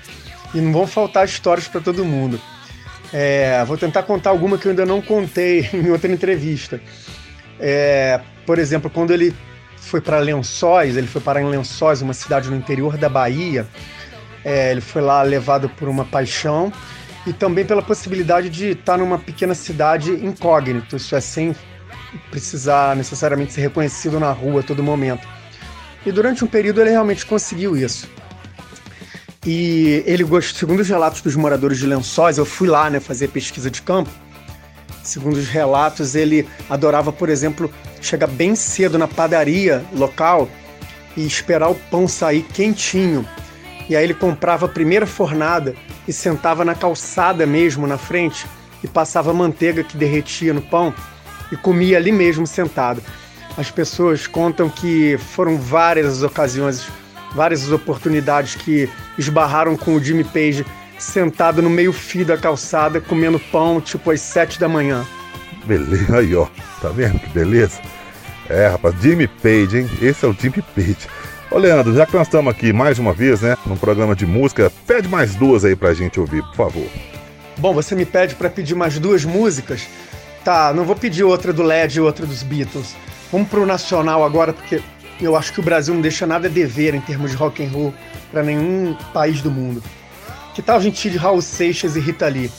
E 0.54 0.60
não 0.60 0.72
vão 0.72 0.86
faltar 0.86 1.24
histórias 1.24 1.66
para 1.66 1.80
todo 1.80 2.04
mundo. 2.04 2.40
É, 3.16 3.64
vou 3.64 3.78
tentar 3.78 4.02
contar 4.02 4.30
alguma 4.30 4.58
que 4.58 4.66
eu 4.66 4.70
ainda 4.70 4.84
não 4.84 5.00
contei 5.00 5.60
em 5.72 5.88
outra 5.88 6.10
entrevista. 6.10 6.80
É, 7.60 8.20
por 8.44 8.58
exemplo, 8.58 8.90
quando 8.90 9.12
ele 9.12 9.32
foi 9.76 10.00
para 10.00 10.18
Lençóis, 10.18 10.96
ele 10.96 11.06
foi 11.06 11.20
parar 11.20 11.40
em 11.40 11.48
Lençóis, 11.48 12.02
uma 12.02 12.12
cidade 12.12 12.50
no 12.50 12.56
interior 12.56 12.96
da 12.96 13.08
Bahia. 13.08 13.68
É, 14.44 14.72
ele 14.72 14.80
foi 14.80 15.00
lá 15.00 15.22
levado 15.22 15.68
por 15.68 15.88
uma 15.88 16.04
paixão 16.04 16.72
e 17.24 17.32
também 17.32 17.64
pela 17.64 17.82
possibilidade 17.82 18.50
de 18.50 18.70
estar 18.70 18.98
numa 18.98 19.18
pequena 19.18 19.54
cidade 19.54 20.10
incógnito, 20.10 20.96
isso 20.96 21.14
é 21.14 21.20
sem 21.20 21.54
precisar 22.30 22.96
necessariamente 22.96 23.52
ser 23.52 23.60
reconhecido 23.60 24.18
na 24.18 24.32
rua 24.32 24.60
a 24.60 24.62
todo 24.64 24.82
momento. 24.82 25.26
E 26.04 26.10
durante 26.10 26.44
um 26.44 26.48
período 26.48 26.80
ele 26.80 26.90
realmente 26.90 27.24
conseguiu 27.24 27.76
isso. 27.76 28.08
E 29.46 30.02
ele 30.06 30.24
gostou, 30.24 30.58
segundo 30.58 30.80
os 30.80 30.88
relatos 30.88 31.20
dos 31.20 31.36
moradores 31.36 31.78
de 31.78 31.86
Lençóis, 31.86 32.38
eu 32.38 32.46
fui 32.46 32.66
lá, 32.66 32.88
né, 32.88 32.98
fazer 32.98 33.28
pesquisa 33.28 33.70
de 33.70 33.82
campo. 33.82 34.10
Segundo 35.02 35.36
os 35.36 35.48
relatos, 35.48 36.14
ele 36.14 36.48
adorava, 36.68 37.12
por 37.12 37.28
exemplo, 37.28 37.70
chegar 38.00 38.26
bem 38.26 38.54
cedo 38.54 38.98
na 38.98 39.06
padaria 39.06 39.84
local 39.92 40.48
e 41.14 41.26
esperar 41.26 41.68
o 41.68 41.74
pão 41.74 42.08
sair 42.08 42.42
quentinho. 42.42 43.26
E 43.88 43.94
aí 43.94 44.02
ele 44.02 44.14
comprava 44.14 44.64
a 44.64 44.68
primeira 44.68 45.06
fornada 45.06 45.74
e 46.08 46.12
sentava 46.12 46.64
na 46.64 46.74
calçada 46.74 47.44
mesmo 47.46 47.86
na 47.86 47.98
frente 47.98 48.46
e 48.82 48.88
passava 48.88 49.32
manteiga 49.34 49.84
que 49.84 49.96
derretia 49.96 50.54
no 50.54 50.62
pão 50.62 50.94
e 51.52 51.56
comia 51.56 51.98
ali 51.98 52.10
mesmo 52.10 52.46
sentado. 52.46 53.02
As 53.58 53.70
pessoas 53.70 54.26
contam 54.26 54.70
que 54.70 55.18
foram 55.18 55.58
várias 55.58 56.06
as 56.06 56.22
ocasiões 56.22 56.86
várias 57.34 57.70
oportunidades 57.70 58.54
que 58.54 58.88
esbarraram 59.18 59.76
com 59.76 59.94
o 59.94 60.02
Jimmy 60.02 60.24
Page 60.24 60.64
sentado 60.98 61.60
no 61.60 61.68
meio-fio 61.68 62.24
da 62.24 62.36
calçada 62.36 63.00
comendo 63.00 63.38
pão, 63.38 63.80
tipo 63.80 64.10
às 64.10 64.20
sete 64.20 64.58
da 64.58 64.68
manhã. 64.68 65.04
Beleza, 65.64 66.18
aí 66.18 66.34
ó, 66.34 66.46
tá 66.80 66.88
vendo 66.88 67.18
que 67.18 67.28
beleza? 67.30 67.80
É, 68.48 68.68
rapaz, 68.68 68.94
Jimmy 69.00 69.26
Page, 69.26 69.78
hein? 69.78 69.90
Esse 70.00 70.24
é 70.24 70.28
o 70.28 70.36
Jimmy 70.38 70.62
Page. 70.74 71.08
Ô 71.50 71.58
Leandro, 71.58 71.94
já 71.94 72.04
que 72.04 72.14
nós 72.14 72.26
estamos 72.26 72.52
aqui 72.52 72.72
mais 72.72 72.98
uma 72.98 73.12
vez, 73.12 73.40
né, 73.40 73.56
num 73.66 73.76
programa 73.76 74.14
de 74.14 74.26
música, 74.26 74.70
pede 74.86 75.08
mais 75.08 75.34
duas 75.34 75.64
aí 75.64 75.74
pra 75.74 75.94
gente 75.94 76.20
ouvir, 76.20 76.42
por 76.42 76.56
favor. 76.56 76.86
Bom, 77.56 77.72
você 77.72 77.94
me 77.94 78.04
pede 78.04 78.34
para 78.34 78.50
pedir 78.50 78.74
mais 78.74 78.98
duas 78.98 79.24
músicas? 79.24 79.86
Tá, 80.44 80.72
não 80.74 80.84
vou 80.84 80.96
pedir 80.96 81.24
outra 81.24 81.52
do 81.52 81.62
LED 81.62 81.98
e 81.98 82.00
outra 82.00 82.26
dos 82.26 82.42
Beatles. 82.42 82.94
Vamos 83.32 83.48
pro 83.48 83.64
nacional 83.64 84.24
agora, 84.24 84.52
porque 84.52 84.82
eu 85.20 85.36
acho 85.36 85.52
que 85.52 85.60
o 85.60 85.62
Brasil 85.62 85.94
não 85.94 86.00
deixa 86.00 86.26
nada 86.26 86.48
a 86.48 86.50
dever 86.50 86.94
em 86.94 87.00
termos 87.00 87.30
de 87.30 87.36
rock 87.36 87.64
and 87.64 87.70
roll 87.70 87.94
para 88.30 88.42
nenhum 88.42 88.96
país 89.12 89.40
do 89.40 89.50
mundo. 89.50 89.82
Que 90.54 90.62
tal 90.62 90.76
a 90.76 90.80
gente 90.80 91.06
ir 91.06 91.10
de 91.10 91.18
Raul 91.18 91.42
Seixas 91.42 91.96
e 91.96 92.00
Rita 92.00 92.28
Lee? 92.28 92.50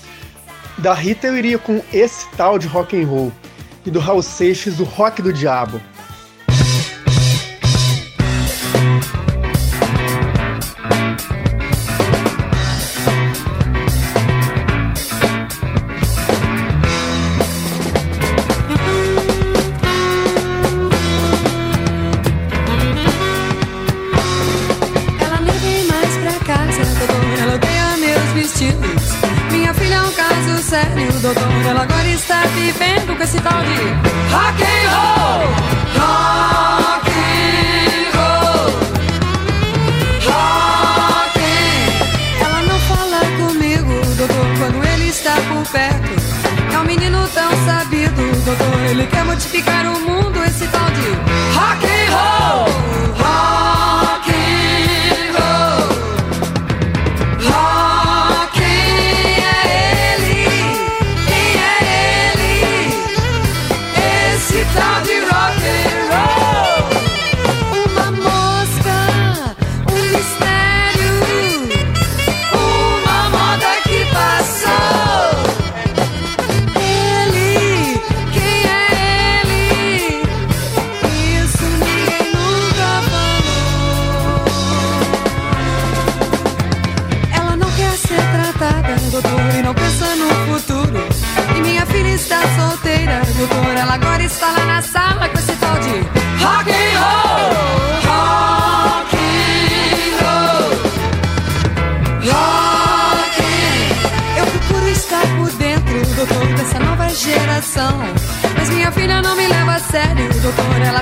Da 0.77 0.93
Rita 0.93 1.27
eu 1.27 1.37
iria 1.37 1.57
com 1.57 1.81
esse 1.93 2.27
tal 2.31 2.59
de 2.59 2.67
rock 2.67 3.01
and 3.01 3.07
roll 3.07 3.31
e 3.85 3.91
do 3.91 3.99
Raul 3.99 4.21
Seixas 4.21 4.79
o 4.79 4.83
Rock 4.83 5.21
do 5.21 5.31
Diabo. 5.31 5.81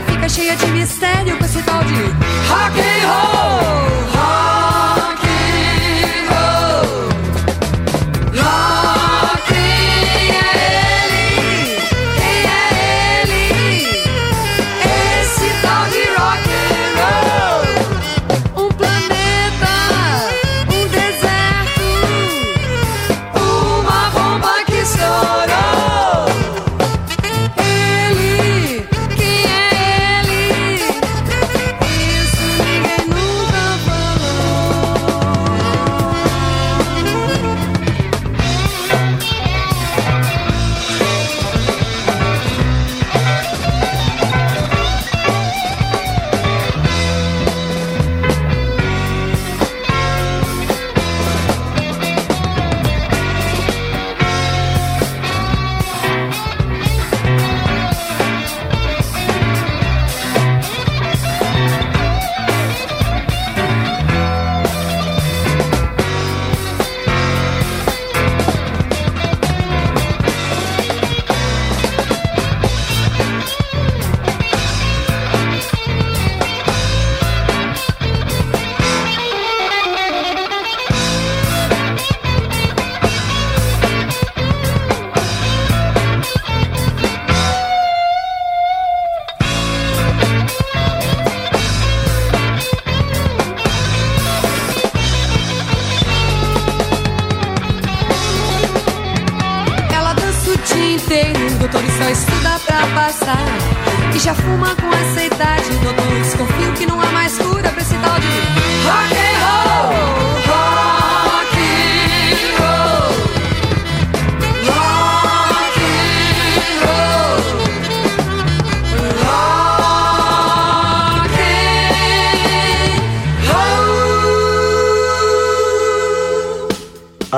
fica 0.03 0.29
cheia 0.29 0.55
de 0.55 0.65
mistério 0.67 1.37
com 1.37 1.45
esse 1.45 1.61
tal 1.63 1.83
de 1.83 1.93
rock 1.93 2.79
and 2.79 3.07
roll. 3.07 4.12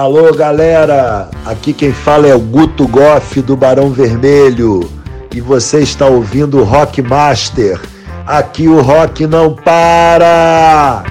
Alô 0.06 0.32
galera, 0.32 1.32
aqui 1.44 1.74
quem 1.74 1.92
fala 1.92 2.28
é 2.28 2.36
o 2.36 2.40
Guto 2.40 2.88
Goff 2.88 3.42
do 3.42 3.58
Barão 3.58 3.90
Vermelho 3.90 4.88
e 5.34 5.42
você 5.42 5.80
está 5.80 6.06
ouvindo 6.06 6.60
o 6.60 6.64
Rock 6.64 7.02
Master. 7.02 7.82
Aqui 8.24 8.68
o 8.68 8.82
rock 8.82 9.26
não 9.26 9.56
para! 9.56 11.04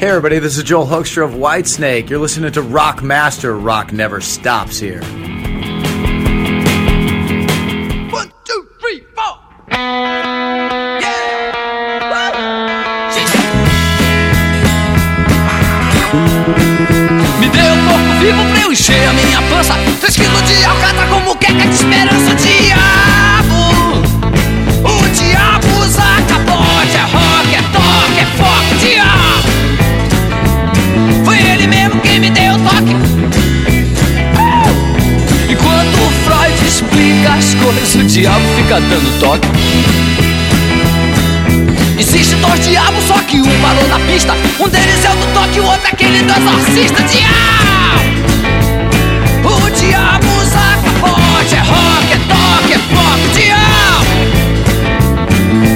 Hey 0.00 0.08
everybody, 0.08 0.40
this 0.40 0.56
is 0.56 0.64
Joel 0.64 0.88
Hoekstra 0.88 1.24
of 1.24 1.36
Whitesnake. 1.36 2.10
You're 2.10 2.20
listening 2.20 2.50
to 2.50 2.62
Rock 2.62 3.00
Master. 3.00 3.56
Rock 3.56 3.94
never 3.94 4.20
stops 4.20 4.80
here. 4.80 5.02
TikTok. 39.20 39.46
Existe 41.98 42.34
dois 42.36 42.60
diabos, 42.66 43.04
só 43.04 43.18
que 43.18 43.38
um 43.40 43.60
parou 43.60 43.86
na 43.88 43.98
pista. 44.00 44.34
Um 44.58 44.66
deles 44.68 45.04
é 45.04 45.10
o 45.10 45.14
do 45.14 45.26
toque, 45.34 45.60
o 45.60 45.64
outro 45.64 45.86
é 45.86 45.90
aquele 45.90 46.22
do 46.22 46.32
exorcista. 46.32 47.02
Diabo! 47.02 47.28
O 49.44 49.70
diabo 49.70 50.26
usa 50.40 50.78
capote, 50.82 51.54
é 51.54 51.58
rock, 51.60 52.12
é 52.12 52.18
toque, 52.28 52.72
é 52.72 52.78
pop. 52.94 53.20
Diabo! 53.34 54.06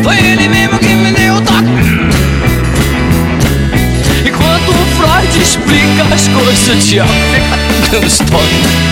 Foi 0.02 0.16
ele 0.16 0.48
mesmo 0.48 0.78
que 0.78 0.94
me 0.94 1.12
deu 1.12 1.35
o 1.35 1.42
toque. 1.42 1.68
E 4.24 4.30
quando 4.30 4.70
o 4.70 4.87
Freud 4.96 5.38
explica 5.42 6.14
as 6.14 6.28
coisas, 6.28 6.68
o 6.68 6.76
diabo 6.76 7.12
fica 7.30 7.59
dando 7.90 8.09
toques. 8.30 8.85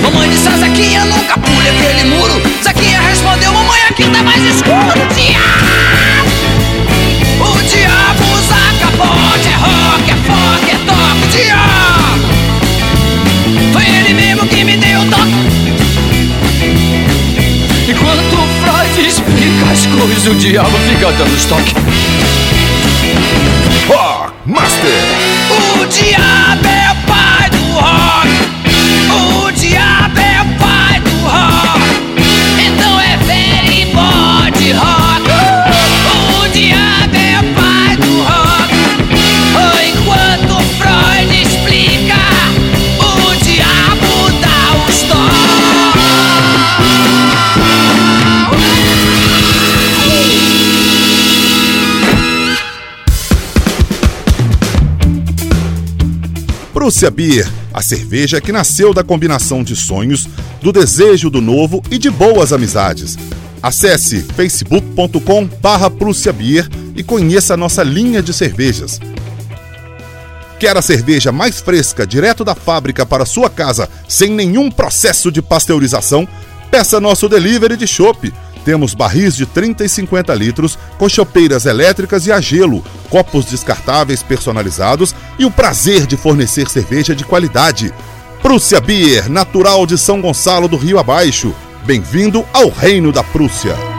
Mamãe 0.00 0.28
disse 0.30 0.48
a 0.48 0.56
Zequinha 0.56 1.04
nunca 1.06 1.32
é 1.32 1.36
pule 1.36 1.68
aquele 1.68 2.04
muro. 2.04 2.40
Zequinha 2.62 2.98
é, 2.98 3.08
respondeu: 3.08 3.52
Mamãe, 3.52 3.80
aqui 3.90 4.08
tá 4.10 4.22
mais 4.22 4.42
escuro. 4.44 4.71
Coisas, 20.02 20.26
o 20.26 20.34
diabo 20.34 20.76
fica 20.78 21.12
dando 21.12 21.36
estoque. 21.36 21.74
Rock 23.86 24.32
Prússia 57.02 57.10
Beer, 57.10 57.52
a 57.74 57.82
cerveja 57.82 58.40
que 58.40 58.52
nasceu 58.52 58.94
da 58.94 59.02
combinação 59.02 59.64
de 59.64 59.74
sonhos, 59.74 60.28
do 60.60 60.70
desejo 60.70 61.28
do 61.28 61.40
novo 61.40 61.82
e 61.90 61.98
de 61.98 62.08
boas 62.08 62.52
amizades. 62.52 63.18
Acesse 63.60 64.20
facebook.com 64.20 65.46
barra 65.60 65.90
Beer 65.90 66.68
e 66.94 67.02
conheça 67.02 67.54
a 67.54 67.56
nossa 67.56 67.82
linha 67.82 68.22
de 68.22 68.32
cervejas. 68.32 69.00
Quer 70.60 70.76
a 70.76 70.82
cerveja 70.82 71.32
mais 71.32 71.60
fresca 71.60 72.06
direto 72.06 72.44
da 72.44 72.54
fábrica 72.54 73.04
para 73.04 73.26
sua 73.26 73.50
casa, 73.50 73.88
sem 74.08 74.30
nenhum 74.30 74.70
processo 74.70 75.32
de 75.32 75.42
pasteurização? 75.42 76.28
Peça 76.70 77.00
nosso 77.00 77.28
delivery 77.28 77.76
de 77.76 77.88
chopp. 77.88 78.32
Temos 78.64 78.94
barris 78.94 79.34
de 79.34 79.44
30 79.44 79.84
e 79.84 79.88
50 79.88 80.34
litros, 80.34 80.78
com 80.98 81.08
chopeiras 81.08 81.66
elétricas 81.66 82.26
e 82.26 82.32
a 82.32 82.40
gelo, 82.40 82.82
copos 83.10 83.46
descartáveis 83.46 84.22
personalizados 84.22 85.14
e 85.38 85.44
o 85.44 85.50
prazer 85.50 86.06
de 86.06 86.16
fornecer 86.16 86.68
cerveja 86.68 87.14
de 87.14 87.24
qualidade. 87.24 87.92
Prússia 88.40 88.80
Beer, 88.80 89.28
natural 89.28 89.86
de 89.86 89.96
São 89.96 90.20
Gonçalo 90.20 90.68
do 90.68 90.76
Rio 90.76 90.98
Abaixo. 90.98 91.54
Bem-vindo 91.84 92.44
ao 92.52 92.68
Reino 92.68 93.12
da 93.12 93.22
Prússia. 93.22 93.91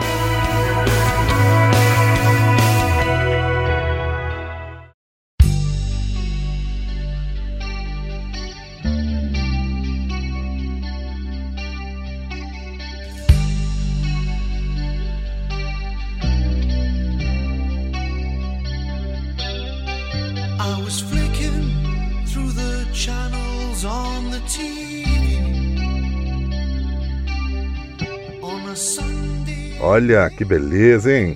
Olha 30.04 30.28
que 30.28 30.44
beleza, 30.44 31.10
hein? 31.10 31.34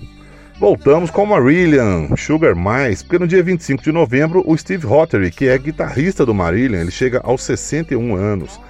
Voltamos 0.61 1.11
com 1.11 1.25
Marillion, 1.25 2.15
Sugar 2.19 2.55
Mais, 2.55 3.03
porque 3.03 3.19
no 3.19 3.27
dia 3.27 3.43
25 3.43 3.83
de 3.83 3.91
novembro 3.91 4.45
o 4.47 4.55
Steve 4.59 4.87
Hottery, 4.87 5.31
que 5.31 5.49
é 5.49 5.57
guitarrista 5.57 6.27
do 6.27 6.35
Marillion, 6.35 6.83
ele 6.83 6.91
chega 6.91 7.19
aos 7.25 7.43
61 7.45 8.15
anos. 8.15 8.61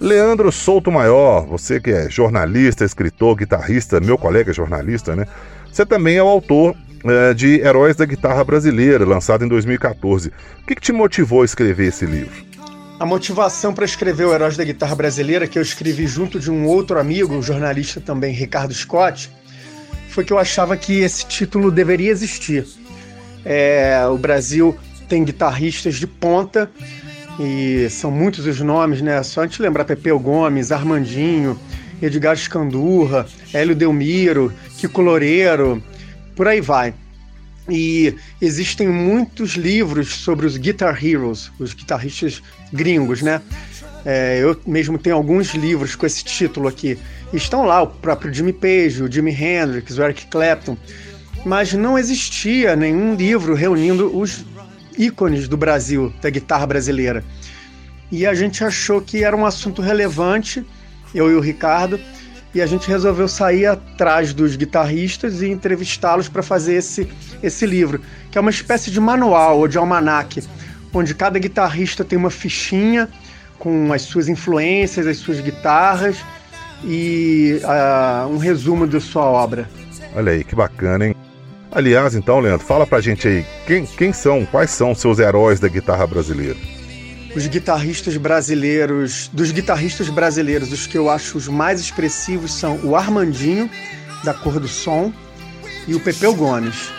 Leandro 0.00 0.50
Souto 0.50 0.90
Maior, 0.90 1.44
você 1.44 1.78
que 1.78 1.90
é 1.90 2.08
jornalista, 2.08 2.86
escritor, 2.86 3.36
guitarrista, 3.36 4.00
meu 4.00 4.16
colega 4.16 4.50
jornalista, 4.50 5.14
né? 5.14 5.26
Você 5.70 5.84
também 5.84 6.16
é 6.16 6.22
o 6.22 6.26
autor 6.26 6.74
eh, 7.04 7.34
de 7.34 7.60
Heróis 7.60 7.96
da 7.96 8.06
Guitarra 8.06 8.42
Brasileira, 8.44 9.04
lançado 9.04 9.44
em 9.44 9.48
2014. 9.48 10.30
O 10.62 10.66
que, 10.66 10.74
que 10.74 10.80
te 10.80 10.92
motivou 10.92 11.42
a 11.42 11.44
escrever 11.44 11.88
esse 11.88 12.06
livro? 12.06 12.32
A 12.98 13.04
motivação 13.04 13.74
para 13.74 13.84
escrever 13.84 14.24
o 14.24 14.32
Heróis 14.32 14.56
da 14.56 14.62
Guitarra 14.62 14.94
Brasileira, 14.94 15.48
que 15.48 15.58
eu 15.58 15.62
escrevi 15.62 16.06
junto 16.06 16.38
de 16.38 16.50
um 16.50 16.64
outro 16.66 16.98
amigo, 16.98 17.42
jornalista 17.42 18.00
também, 18.00 18.32
Ricardo 18.32 18.72
Scott, 18.72 19.30
foi 20.10 20.24
que 20.24 20.32
eu 20.32 20.38
achava 20.38 20.76
que 20.76 21.00
esse 21.00 21.26
título 21.26 21.72
deveria 21.72 22.12
existir. 22.12 22.64
É, 23.44 24.06
o 24.06 24.16
Brasil 24.16 24.78
tem 25.08 25.24
guitarristas 25.24 25.96
de 25.96 26.06
ponta 26.06 26.70
e 27.38 27.88
são 27.90 28.12
muitos 28.12 28.46
os 28.46 28.60
nomes, 28.60 29.02
né? 29.02 29.20
Só 29.24 29.42
a 29.42 29.46
gente 29.46 29.60
lembrar 29.60 29.84
Pepeu 29.84 30.18
Gomes, 30.20 30.70
Armandinho, 30.70 31.58
Edgar 32.00 32.34
Escandurra, 32.34 33.26
Hélio 33.52 33.74
Delmiro, 33.74 34.52
Kiko 34.78 35.02
Loureiro, 35.02 35.82
por 36.36 36.46
aí 36.46 36.60
vai. 36.60 36.94
E 37.68 38.14
existem 38.40 38.88
muitos 38.88 39.52
livros 39.52 40.08
sobre 40.16 40.46
os 40.46 40.56
Guitar 40.56 41.02
Heroes, 41.02 41.50
os 41.58 41.72
guitarristas 41.72 42.42
gringos, 42.72 43.22
né? 43.22 43.40
É, 44.04 44.38
eu 44.42 44.60
mesmo 44.66 44.98
tenho 44.98 45.16
alguns 45.16 45.54
livros 45.54 45.96
com 45.96 46.04
esse 46.04 46.22
título 46.22 46.68
aqui. 46.68 46.98
Estão 47.32 47.64
lá 47.64 47.80
o 47.82 47.86
próprio 47.86 48.32
Jimmy 48.32 48.52
Page, 48.52 49.02
o 49.02 49.10
Jimi 49.10 49.32
Hendrix, 49.32 49.96
o 49.96 50.02
Eric 50.02 50.26
Clapton, 50.26 50.76
mas 51.44 51.72
não 51.72 51.98
existia 51.98 52.76
nenhum 52.76 53.14
livro 53.14 53.54
reunindo 53.54 54.14
os 54.16 54.44
ícones 54.98 55.48
do 55.48 55.56
Brasil, 55.56 56.12
da 56.20 56.28
guitarra 56.28 56.66
brasileira. 56.66 57.24
E 58.12 58.26
a 58.26 58.34
gente 58.34 58.62
achou 58.62 59.00
que 59.00 59.24
era 59.24 59.36
um 59.36 59.46
assunto 59.46 59.80
relevante, 59.80 60.64
eu 61.14 61.30
e 61.30 61.34
o 61.34 61.40
Ricardo, 61.40 61.98
e 62.54 62.62
a 62.62 62.66
gente 62.66 62.88
resolveu 62.88 63.26
sair 63.26 63.66
atrás 63.66 64.32
dos 64.32 64.54
guitarristas 64.54 65.42
e 65.42 65.48
entrevistá-los 65.48 66.28
para 66.28 66.42
fazer 66.42 66.74
esse, 66.74 67.08
esse 67.42 67.66
livro, 67.66 68.00
que 68.30 68.38
é 68.38 68.40
uma 68.40 68.50
espécie 68.50 68.90
de 68.90 69.00
manual 69.00 69.58
ou 69.58 69.66
de 69.66 69.76
almanaque, 69.76 70.44
onde 70.92 71.14
cada 71.14 71.38
guitarrista 71.38 72.04
tem 72.04 72.16
uma 72.16 72.30
fichinha 72.30 73.08
com 73.58 73.92
as 73.92 74.02
suas 74.02 74.28
influências, 74.28 75.06
as 75.06 75.16
suas 75.16 75.40
guitarras 75.40 76.16
e 76.84 77.60
uh, 77.64 78.28
um 78.28 78.38
resumo 78.38 78.86
da 78.86 79.00
sua 79.00 79.24
obra. 79.24 79.68
Olha 80.14 80.32
aí, 80.32 80.44
que 80.44 80.54
bacana, 80.54 81.08
hein? 81.08 81.16
Aliás, 81.72 82.14
então, 82.14 82.38
Leandro, 82.38 82.64
fala 82.64 82.86
pra 82.86 83.00
gente 83.00 83.26
aí, 83.26 83.44
quem, 83.66 83.84
quem 83.84 84.12
são, 84.12 84.46
quais 84.46 84.70
são 84.70 84.94
seus 84.94 85.18
heróis 85.18 85.58
da 85.58 85.66
guitarra 85.66 86.06
brasileira? 86.06 86.73
Os 87.34 87.48
guitarristas 87.48 88.16
brasileiros, 88.16 89.28
dos 89.32 89.50
guitarristas 89.50 90.08
brasileiros, 90.08 90.70
os 90.70 90.86
que 90.86 90.96
eu 90.96 91.10
acho 91.10 91.36
os 91.36 91.48
mais 91.48 91.80
expressivos 91.80 92.54
são 92.54 92.78
o 92.84 92.94
Armandinho, 92.94 93.68
da 94.22 94.32
Cor 94.32 94.60
do 94.60 94.68
Som, 94.68 95.12
e 95.88 95.94
o 95.96 96.00
Pepeu 96.00 96.32
Gomes. 96.34 96.92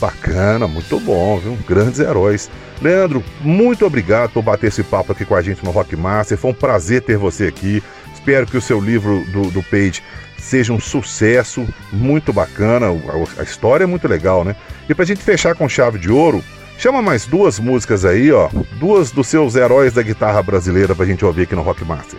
Bacana, 0.00 0.66
muito 0.66 0.98
bom, 1.00 1.38
viu? 1.38 1.58
Grandes 1.68 2.00
heróis. 2.00 2.50
Leandro, 2.80 3.22
muito 3.40 3.84
obrigado 3.84 4.30
por 4.30 4.42
bater 4.42 4.68
esse 4.68 4.82
papo 4.82 5.12
aqui 5.12 5.24
com 5.24 5.34
a 5.34 5.42
gente 5.42 5.62
no 5.62 5.70
Rock 5.70 5.94
Master. 5.94 6.38
Foi 6.38 6.50
um 6.50 6.54
prazer 6.54 7.02
ter 7.02 7.18
você 7.18 7.44
aqui. 7.44 7.82
Espero 8.12 8.46
que 8.46 8.56
o 8.56 8.62
seu 8.62 8.80
livro 8.80 9.22
do, 9.32 9.50
do 9.50 9.62
Page 9.62 10.02
seja 10.38 10.72
um 10.72 10.80
sucesso, 10.80 11.66
muito 11.92 12.32
bacana. 12.32 12.86
A, 12.86 13.40
a 13.40 13.44
história 13.44 13.84
é 13.84 13.86
muito 13.86 14.08
legal, 14.08 14.44
né? 14.44 14.56
E 14.88 14.94
pra 14.94 15.04
gente 15.04 15.22
fechar 15.22 15.54
com 15.54 15.68
chave 15.68 15.98
de 15.98 16.10
ouro, 16.10 16.42
chama 16.78 17.00
mais 17.00 17.26
duas 17.26 17.58
músicas 17.58 18.04
aí, 18.04 18.32
ó. 18.32 18.48
Duas 18.78 19.10
dos 19.10 19.26
seus 19.26 19.54
heróis 19.54 19.92
da 19.92 20.02
guitarra 20.02 20.42
brasileira 20.42 20.94
pra 20.94 21.06
gente 21.06 21.24
ouvir 21.24 21.42
aqui 21.42 21.54
no 21.54 21.62
Rock 21.62 21.84
Master. 21.84 22.18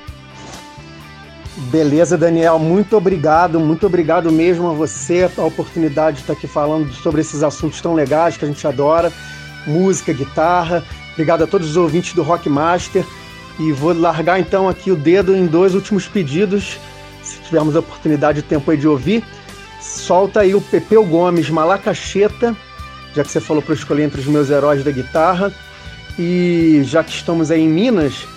Beleza, 1.57 2.17
Daniel, 2.17 2.59
muito 2.59 2.97
obrigado, 2.97 3.59
muito 3.59 3.85
obrigado 3.85 4.31
mesmo 4.31 4.69
a 4.69 4.73
você, 4.73 5.29
a 5.37 5.41
oportunidade 5.43 6.17
de 6.17 6.23
estar 6.23 6.33
aqui 6.33 6.47
falando 6.47 6.91
sobre 6.93 7.21
esses 7.21 7.43
assuntos 7.43 7.79
tão 7.79 7.93
legais 7.93 8.35
que 8.35 8.43
a 8.43 8.47
gente 8.47 8.65
adora, 8.67 9.11
música, 9.65 10.11
guitarra. 10.11 10.83
Obrigado 11.13 11.45
a 11.45 11.47
todos 11.47 11.69
os 11.69 11.77
ouvintes 11.77 12.13
do 12.13 12.23
Rock 12.23 12.49
Master. 12.49 13.05
E 13.57 13.71
vou 13.71 13.93
largar 13.97 14.37
então 14.37 14.67
aqui 14.67 14.91
o 14.91 14.97
dedo 14.97 15.33
em 15.33 15.45
dois 15.45 15.73
últimos 15.73 16.07
pedidos, 16.07 16.77
se 17.23 17.39
tivermos 17.39 17.73
a 17.75 17.79
oportunidade 17.79 18.39
e 18.39 18.43
tempo 18.43 18.69
aí 18.69 18.77
de 18.77 18.87
ouvir. 18.87 19.23
Solta 19.79 20.41
aí 20.41 20.53
o 20.53 20.59
Pepeu 20.59 21.05
Gomes, 21.05 21.49
Malacacheta, 21.49 22.55
já 23.15 23.23
que 23.23 23.31
você 23.31 23.39
falou 23.39 23.63
para 23.63 23.73
eu 23.73 23.77
escolher 23.77 24.03
entre 24.03 24.19
os 24.19 24.27
meus 24.27 24.49
heróis 24.49 24.83
da 24.83 24.91
guitarra. 24.91 25.51
E 26.19 26.81
já 26.83 27.03
que 27.03 27.11
estamos 27.11 27.49
aí 27.49 27.61
em 27.61 27.69
Minas, 27.69 28.27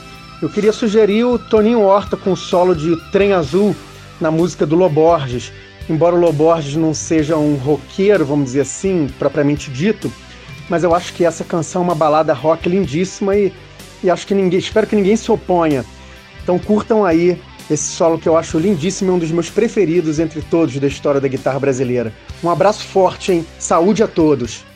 eu 0.41 0.49
queria 0.49 0.72
sugerir 0.72 1.24
o 1.24 1.39
Toninho 1.39 1.83
Horta 1.83 2.16
com 2.16 2.33
o 2.33 2.37
solo 2.37 2.74
de 2.74 2.97
Trem 3.11 3.33
Azul 3.33 3.74
na 4.20 4.31
música 4.31 4.64
do 4.64 4.76
Loborges. 4.76 5.53
Embora 5.91 6.14
o 6.14 6.20
Loborges 6.20 6.76
não 6.76 6.95
seja 6.95 7.37
um 7.37 7.57
roqueiro, 7.57 8.24
vamos 8.24 8.47
dizer 8.47 8.61
assim, 8.61 9.09
propriamente 9.18 9.70
dito, 9.70 10.12
mas 10.68 10.85
eu 10.85 10.95
acho 10.95 11.14
que 11.14 11.24
essa 11.24 11.45
canção 11.45 11.83
é 11.83 11.85
uma 11.87 11.95
balada 11.95 12.33
rock 12.33 12.68
lindíssima 12.68 13.35
e, 13.37 13.53
e 14.03 14.11
acho 14.11 14.26
que 14.26 14.35
ninguém, 14.35 14.59
espero 14.59 14.87
que 14.87 14.95
ninguém 14.95 15.16
se 15.16 15.31
oponha. 15.33 15.85
Então 16.43 16.59
curtam 16.59 17.05
aí 17.05 17.41
esse 17.70 17.85
solo 17.85 18.18
que 18.18 18.29
eu 18.29 18.37
acho 18.37 18.59
lindíssimo 18.59 19.11
e 19.11 19.14
um 19.14 19.18
dos 19.18 19.31
meus 19.31 19.51
preferidos 19.51 20.18
entre 20.18 20.43
todos 20.43 20.79
da 20.79 20.87
história 20.87 21.20
da 21.20 21.29
guitarra 21.29 21.59
brasileira. 21.59 22.12
Um 22.45 22.51
abraço 22.51 22.85
forte, 22.85 23.33
hein? 23.33 23.47
Saúde 23.59 24.03
a 24.03 24.09
todos! 24.09 24.68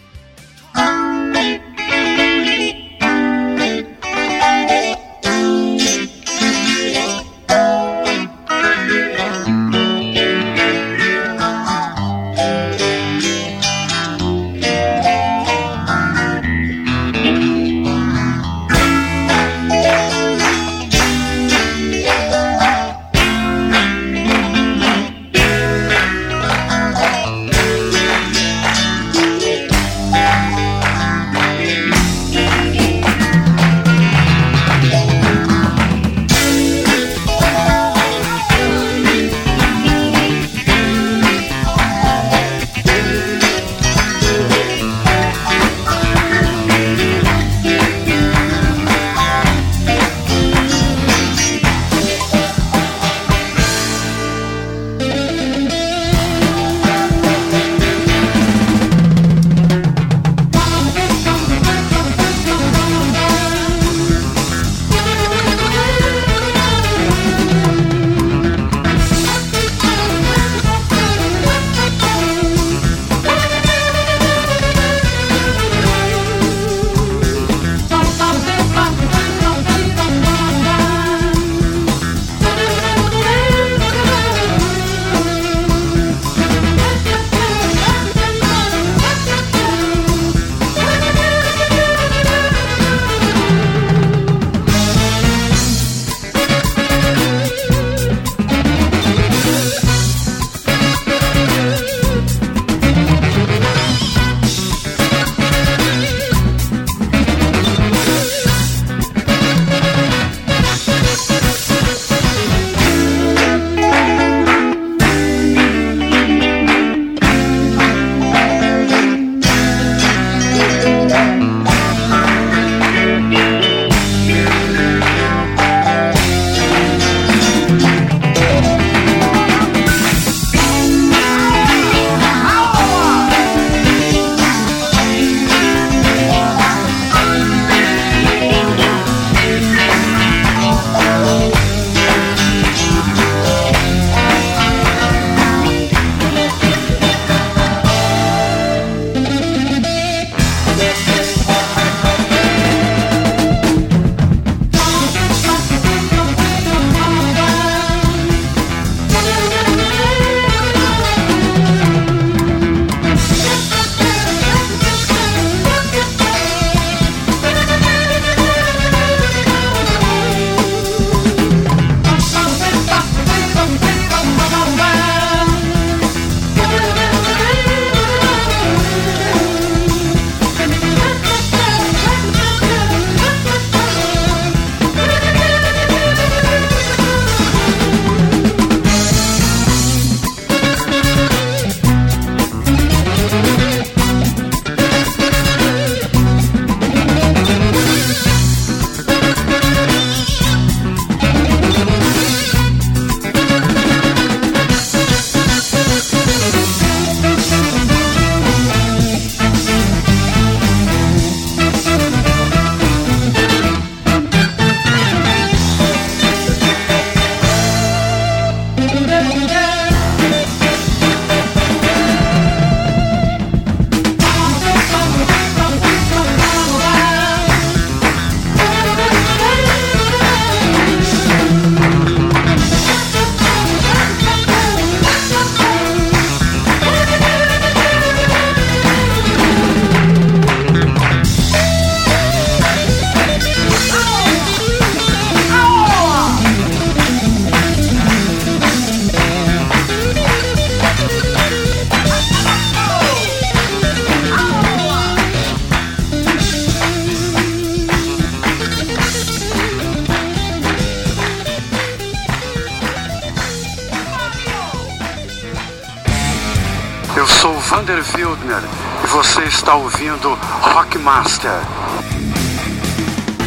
Wildner 268.15 268.63
e 269.03 269.07
você 269.07 269.43
está 269.45 269.75
ouvindo 269.75 270.39
Rockmaster. 270.61 271.51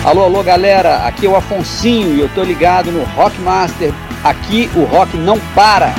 Alô, 0.03 0.23
alô, 0.23 0.43
galera, 0.43 1.05
aqui 1.05 1.25
é 1.25 1.29
o 1.29 1.35
Afonsinho 1.35 2.15
e 2.15 2.19
eu 2.21 2.29
tô 2.29 2.43
ligado 2.43 2.91
no 2.91 3.03
Rockmaster. 3.03 3.93
Aqui 4.23 4.69
o 4.75 4.83
rock 4.83 5.17
não 5.17 5.39
para. 5.53 5.93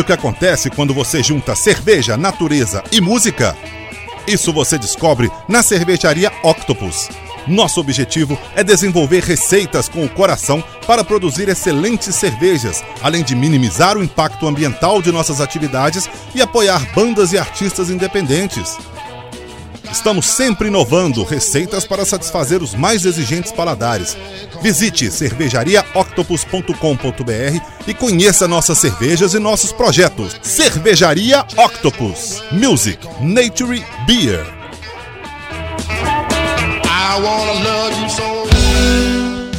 Sabe 0.00 0.12
o 0.12 0.16
que 0.16 0.26
acontece 0.26 0.70
quando 0.70 0.94
você 0.94 1.22
junta 1.22 1.54
cerveja, 1.54 2.16
natureza 2.16 2.82
e 2.90 3.02
música? 3.02 3.54
Isso 4.26 4.50
você 4.50 4.78
descobre 4.78 5.30
na 5.46 5.62
cervejaria 5.62 6.32
Octopus. 6.42 7.10
Nosso 7.46 7.80
objetivo 7.80 8.38
é 8.56 8.64
desenvolver 8.64 9.22
receitas 9.22 9.90
com 9.90 10.02
o 10.02 10.08
coração 10.08 10.64
para 10.86 11.04
produzir 11.04 11.50
excelentes 11.50 12.14
cervejas, 12.14 12.82
além 13.02 13.22
de 13.22 13.34
minimizar 13.34 13.98
o 13.98 14.02
impacto 14.02 14.48
ambiental 14.48 15.02
de 15.02 15.12
nossas 15.12 15.38
atividades 15.38 16.08
e 16.34 16.40
apoiar 16.40 16.80
bandas 16.94 17.34
e 17.34 17.38
artistas 17.38 17.90
independentes. 17.90 18.78
Estamos 19.92 20.26
sempre 20.26 20.68
inovando 20.68 21.24
receitas 21.24 21.84
para 21.84 22.04
satisfazer 22.04 22.62
os 22.62 22.74
mais 22.74 23.04
exigentes 23.04 23.50
paladares. 23.50 24.16
Visite 24.62 25.10
cervejariaoctopus.com.br 25.10 27.60
e 27.86 27.94
conheça 27.94 28.46
nossas 28.46 28.78
cervejas 28.78 29.34
e 29.34 29.38
nossos 29.38 29.72
projetos. 29.72 30.38
Cervejaria 30.42 31.44
Octopus. 31.56 32.42
Music, 32.52 32.98
Nature, 33.20 33.84
Beer. 34.06 34.46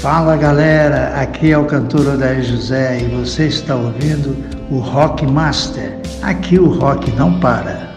Fala 0.02 0.36
galera, 0.36 1.22
aqui 1.22 1.52
é 1.52 1.58
o 1.58 1.66
cantor 1.66 2.16
Odair 2.16 2.44
José 2.44 3.02
e 3.02 3.08
você 3.10 3.48
está 3.48 3.76
ouvindo 3.76 4.36
o 4.72 4.80
Rock 4.80 5.28
Master. 5.28 6.00
Aqui 6.24 6.58
o 6.58 6.80
rock 6.80 7.12
não 7.12 7.40
para. 7.40 7.91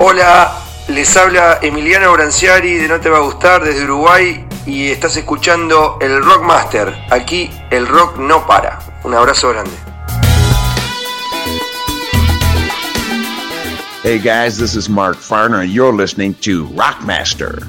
Hola, 0.00 0.56
les 0.86 1.16
habla 1.16 1.58
Emiliano 1.60 2.12
Branciari 2.12 2.74
de 2.74 2.86
No 2.86 3.00
Te 3.00 3.10
Va 3.10 3.18
a 3.18 3.22
Gustar 3.22 3.64
desde 3.64 3.82
Uruguay 3.82 4.46
y 4.64 4.92
estás 4.92 5.16
escuchando 5.16 5.98
el 6.00 6.22
Rock 6.22 6.44
Master. 6.44 6.94
Aquí 7.10 7.50
el 7.70 7.88
rock 7.88 8.16
no 8.16 8.46
para. 8.46 8.78
Un 9.02 9.14
abrazo 9.14 9.48
grande. 9.48 9.72
Hey 14.04 14.20
guys, 14.20 14.56
this 14.56 14.76
is 14.76 14.88
Mark 14.88 15.16
Farner, 15.16 15.62
and 15.62 15.72
you're 15.72 15.92
listening 15.92 16.32
to 16.42 16.68
Rockmaster. 16.68 17.66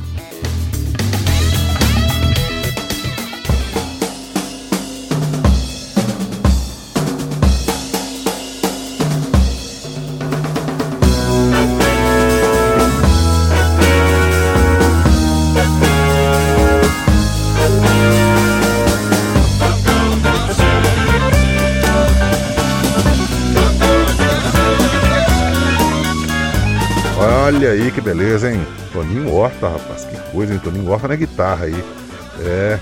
Que 27.91 28.01
beleza, 28.01 28.51
hein? 28.51 28.65
Toninho 28.93 29.33
Horta, 29.33 29.69
rapaz, 29.69 30.05
que 30.05 30.17
coisa, 30.31 30.53
hein? 30.53 30.61
Toninho 30.63 30.89
Horta 30.89 31.07
na 31.07 31.15
guitarra 31.15 31.65
aí. 31.65 31.83
É, 32.41 32.79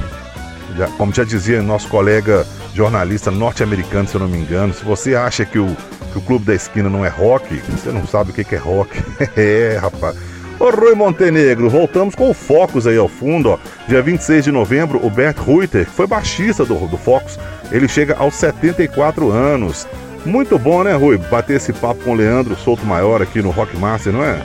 já- 0.78 0.88
como 0.97 1.14
já 1.14 1.24
dizia 1.24 1.62
nosso 1.62 1.88
colega 1.88 2.45
jornalista 2.74 3.32
norte-americano, 3.32 4.08
se 4.08 4.16
eu 4.16 4.22
não 4.22 4.28
me 4.28 4.38
engano, 4.38 4.74
se 4.74 4.84
você 4.84 5.16
acha 5.16 5.45
que 5.45 5.58
o, 5.58 5.76
que 6.12 6.18
o 6.18 6.22
Clube 6.22 6.45
da 6.45 6.53
Esquina 6.55 6.89
não 6.89 7.03
é 7.05 7.10
rock, 7.10 7.55
você 7.70 7.89
não 7.91 8.05
sabe 8.05 8.32
o 8.32 8.34
que, 8.34 8.43
que 8.43 8.55
é 8.55 8.60
rock. 8.60 8.91
é, 9.36 9.78
rapaz. 9.82 10.16
Ô 10.60 10.72
Rui 10.72 10.95
Montenegro, 10.95 11.70
voltamos 11.70 12.16
com 12.16 12.32
o 12.32 12.34
Focus 12.34 12.88
aí 12.88 12.97
ao 12.97 13.08
fundo, 13.08 13.49
ó. 13.51 13.58
Dia 13.88 14.01
26 14.01 14.45
de 14.45 14.51
novembro, 14.51 14.99
o 15.05 15.10
Bert 15.10 15.38
Ruiter, 15.38 15.86
que 15.86 15.91
foi 15.91 16.08
baixista 16.08 16.66
do, 16.66 16.76
do 16.88 16.97
Focus, 16.97 17.38
ele 17.72 17.88
chega 17.88 18.16
aos 18.18 18.34
74 18.36 19.32
anos. 19.32 19.88
Muito 20.26 20.58
bom, 20.58 20.84
né, 20.84 20.93
Rui? 20.95 21.18
Bater 21.18 21.58
esse 21.58 21.72
papo 21.72 22.03
com 22.03 22.12
o 22.12 22.16
Leandro 22.16 22.55
Souto 22.55 22.84
Maior 22.86 23.22
aqui 23.22 23.39
no 23.41 23.51
Rock 23.51 23.78
Master, 23.78 24.12
não 24.12 24.24
é? 24.24 24.39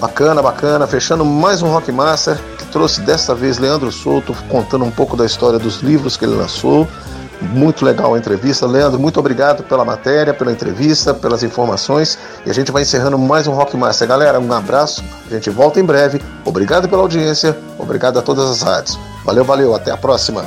Bacana, 0.00 0.42
bacana. 0.42 0.86
Fechando 0.86 1.24
mais 1.24 1.62
um 1.62 1.68
Rock 1.68 1.90
Master, 1.92 2.38
que 2.58 2.64
trouxe 2.66 3.00
desta 3.00 3.34
vez 3.34 3.58
Leandro 3.58 3.90
Souto 3.90 4.34
contando 4.48 4.84
um 4.84 4.90
pouco 4.90 5.16
da 5.16 5.24
história 5.24 5.58
dos 5.58 5.80
livros 5.80 6.16
que 6.16 6.24
ele 6.24 6.34
lançou. 6.34 6.88
Muito 7.40 7.84
legal 7.84 8.14
a 8.14 8.18
entrevista. 8.18 8.66
Leandro, 8.66 9.00
muito 9.00 9.18
obrigado 9.18 9.64
pela 9.64 9.84
matéria, 9.84 10.32
pela 10.32 10.52
entrevista, 10.52 11.12
pelas 11.12 11.42
informações. 11.42 12.16
E 12.46 12.50
a 12.50 12.54
gente 12.54 12.70
vai 12.70 12.82
encerrando 12.82 13.18
mais 13.18 13.46
um 13.46 13.52
Rock 13.52 13.76
Master. 13.76 14.06
Galera, 14.06 14.38
um 14.38 14.52
abraço. 14.52 15.02
A 15.28 15.34
gente 15.34 15.50
volta 15.50 15.80
em 15.80 15.84
breve. 15.84 16.22
Obrigado 16.44 16.88
pela 16.88 17.02
audiência. 17.02 17.56
Obrigado 17.78 18.18
a 18.18 18.22
todas 18.22 18.48
as 18.48 18.62
rádios. 18.62 18.98
Valeu, 19.24 19.44
valeu. 19.44 19.74
Até 19.74 19.90
a 19.90 19.96
próxima. 19.96 20.44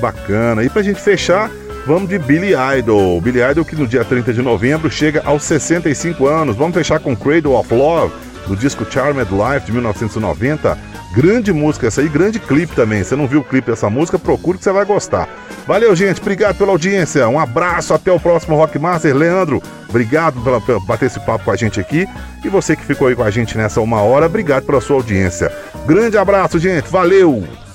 Bacana. 0.00 0.62
E 0.62 0.68
pra 0.68 0.82
gente 0.82 1.00
fechar, 1.00 1.50
vamos 1.88 2.10
de 2.10 2.18
Billy 2.18 2.52
Idol. 2.78 3.18
Billy 3.18 3.40
Idol 3.40 3.64
que 3.64 3.74
no 3.74 3.86
dia 3.86 4.04
30 4.04 4.34
de 4.34 4.42
novembro 4.42 4.90
chega 4.90 5.22
aos 5.24 5.42
65 5.44 6.26
anos. 6.26 6.54
Vamos 6.54 6.74
fechar 6.74 7.00
com 7.00 7.16
Cradle 7.16 7.58
of 7.58 7.74
Love, 7.74 8.12
do 8.46 8.54
disco 8.54 8.84
Charmed 8.88 9.30
Life 9.32 9.64
de 9.64 9.72
1990. 9.72 10.76
Grande 11.14 11.50
música 11.50 11.86
essa 11.86 12.02
aí, 12.02 12.08
grande 12.08 12.38
clipe 12.38 12.76
também. 12.76 13.02
Se 13.02 13.16
não 13.16 13.26
viu 13.26 13.40
o 13.40 13.44
clipe 13.44 13.70
dessa 13.70 13.88
música, 13.88 14.18
procure 14.18 14.58
que 14.58 14.64
você 14.64 14.70
vai 14.70 14.84
gostar. 14.84 15.26
Valeu, 15.66 15.96
gente. 15.96 16.20
Obrigado 16.20 16.58
pela 16.58 16.72
audiência. 16.72 17.26
Um 17.26 17.40
abraço. 17.40 17.94
Até 17.94 18.12
o 18.12 18.20
próximo 18.20 18.54
Rock 18.54 18.78
Master. 18.78 19.16
Leandro, 19.16 19.62
obrigado 19.88 20.38
pela 20.42 20.60
bater 20.80 21.06
esse 21.06 21.18
papo 21.20 21.46
com 21.46 21.50
a 21.50 21.56
gente 21.56 21.80
aqui. 21.80 22.06
E 22.44 22.48
você 22.50 22.76
que 22.76 22.84
ficou 22.84 23.08
aí 23.08 23.16
com 23.16 23.22
a 23.22 23.30
gente 23.30 23.56
nessa 23.56 23.80
uma 23.80 24.02
hora, 24.02 24.26
obrigado 24.26 24.66
pela 24.66 24.82
sua 24.82 24.96
audiência. 24.96 25.50
Grande 25.86 26.18
abraço, 26.18 26.58
gente. 26.58 26.90
Valeu! 26.90 27.67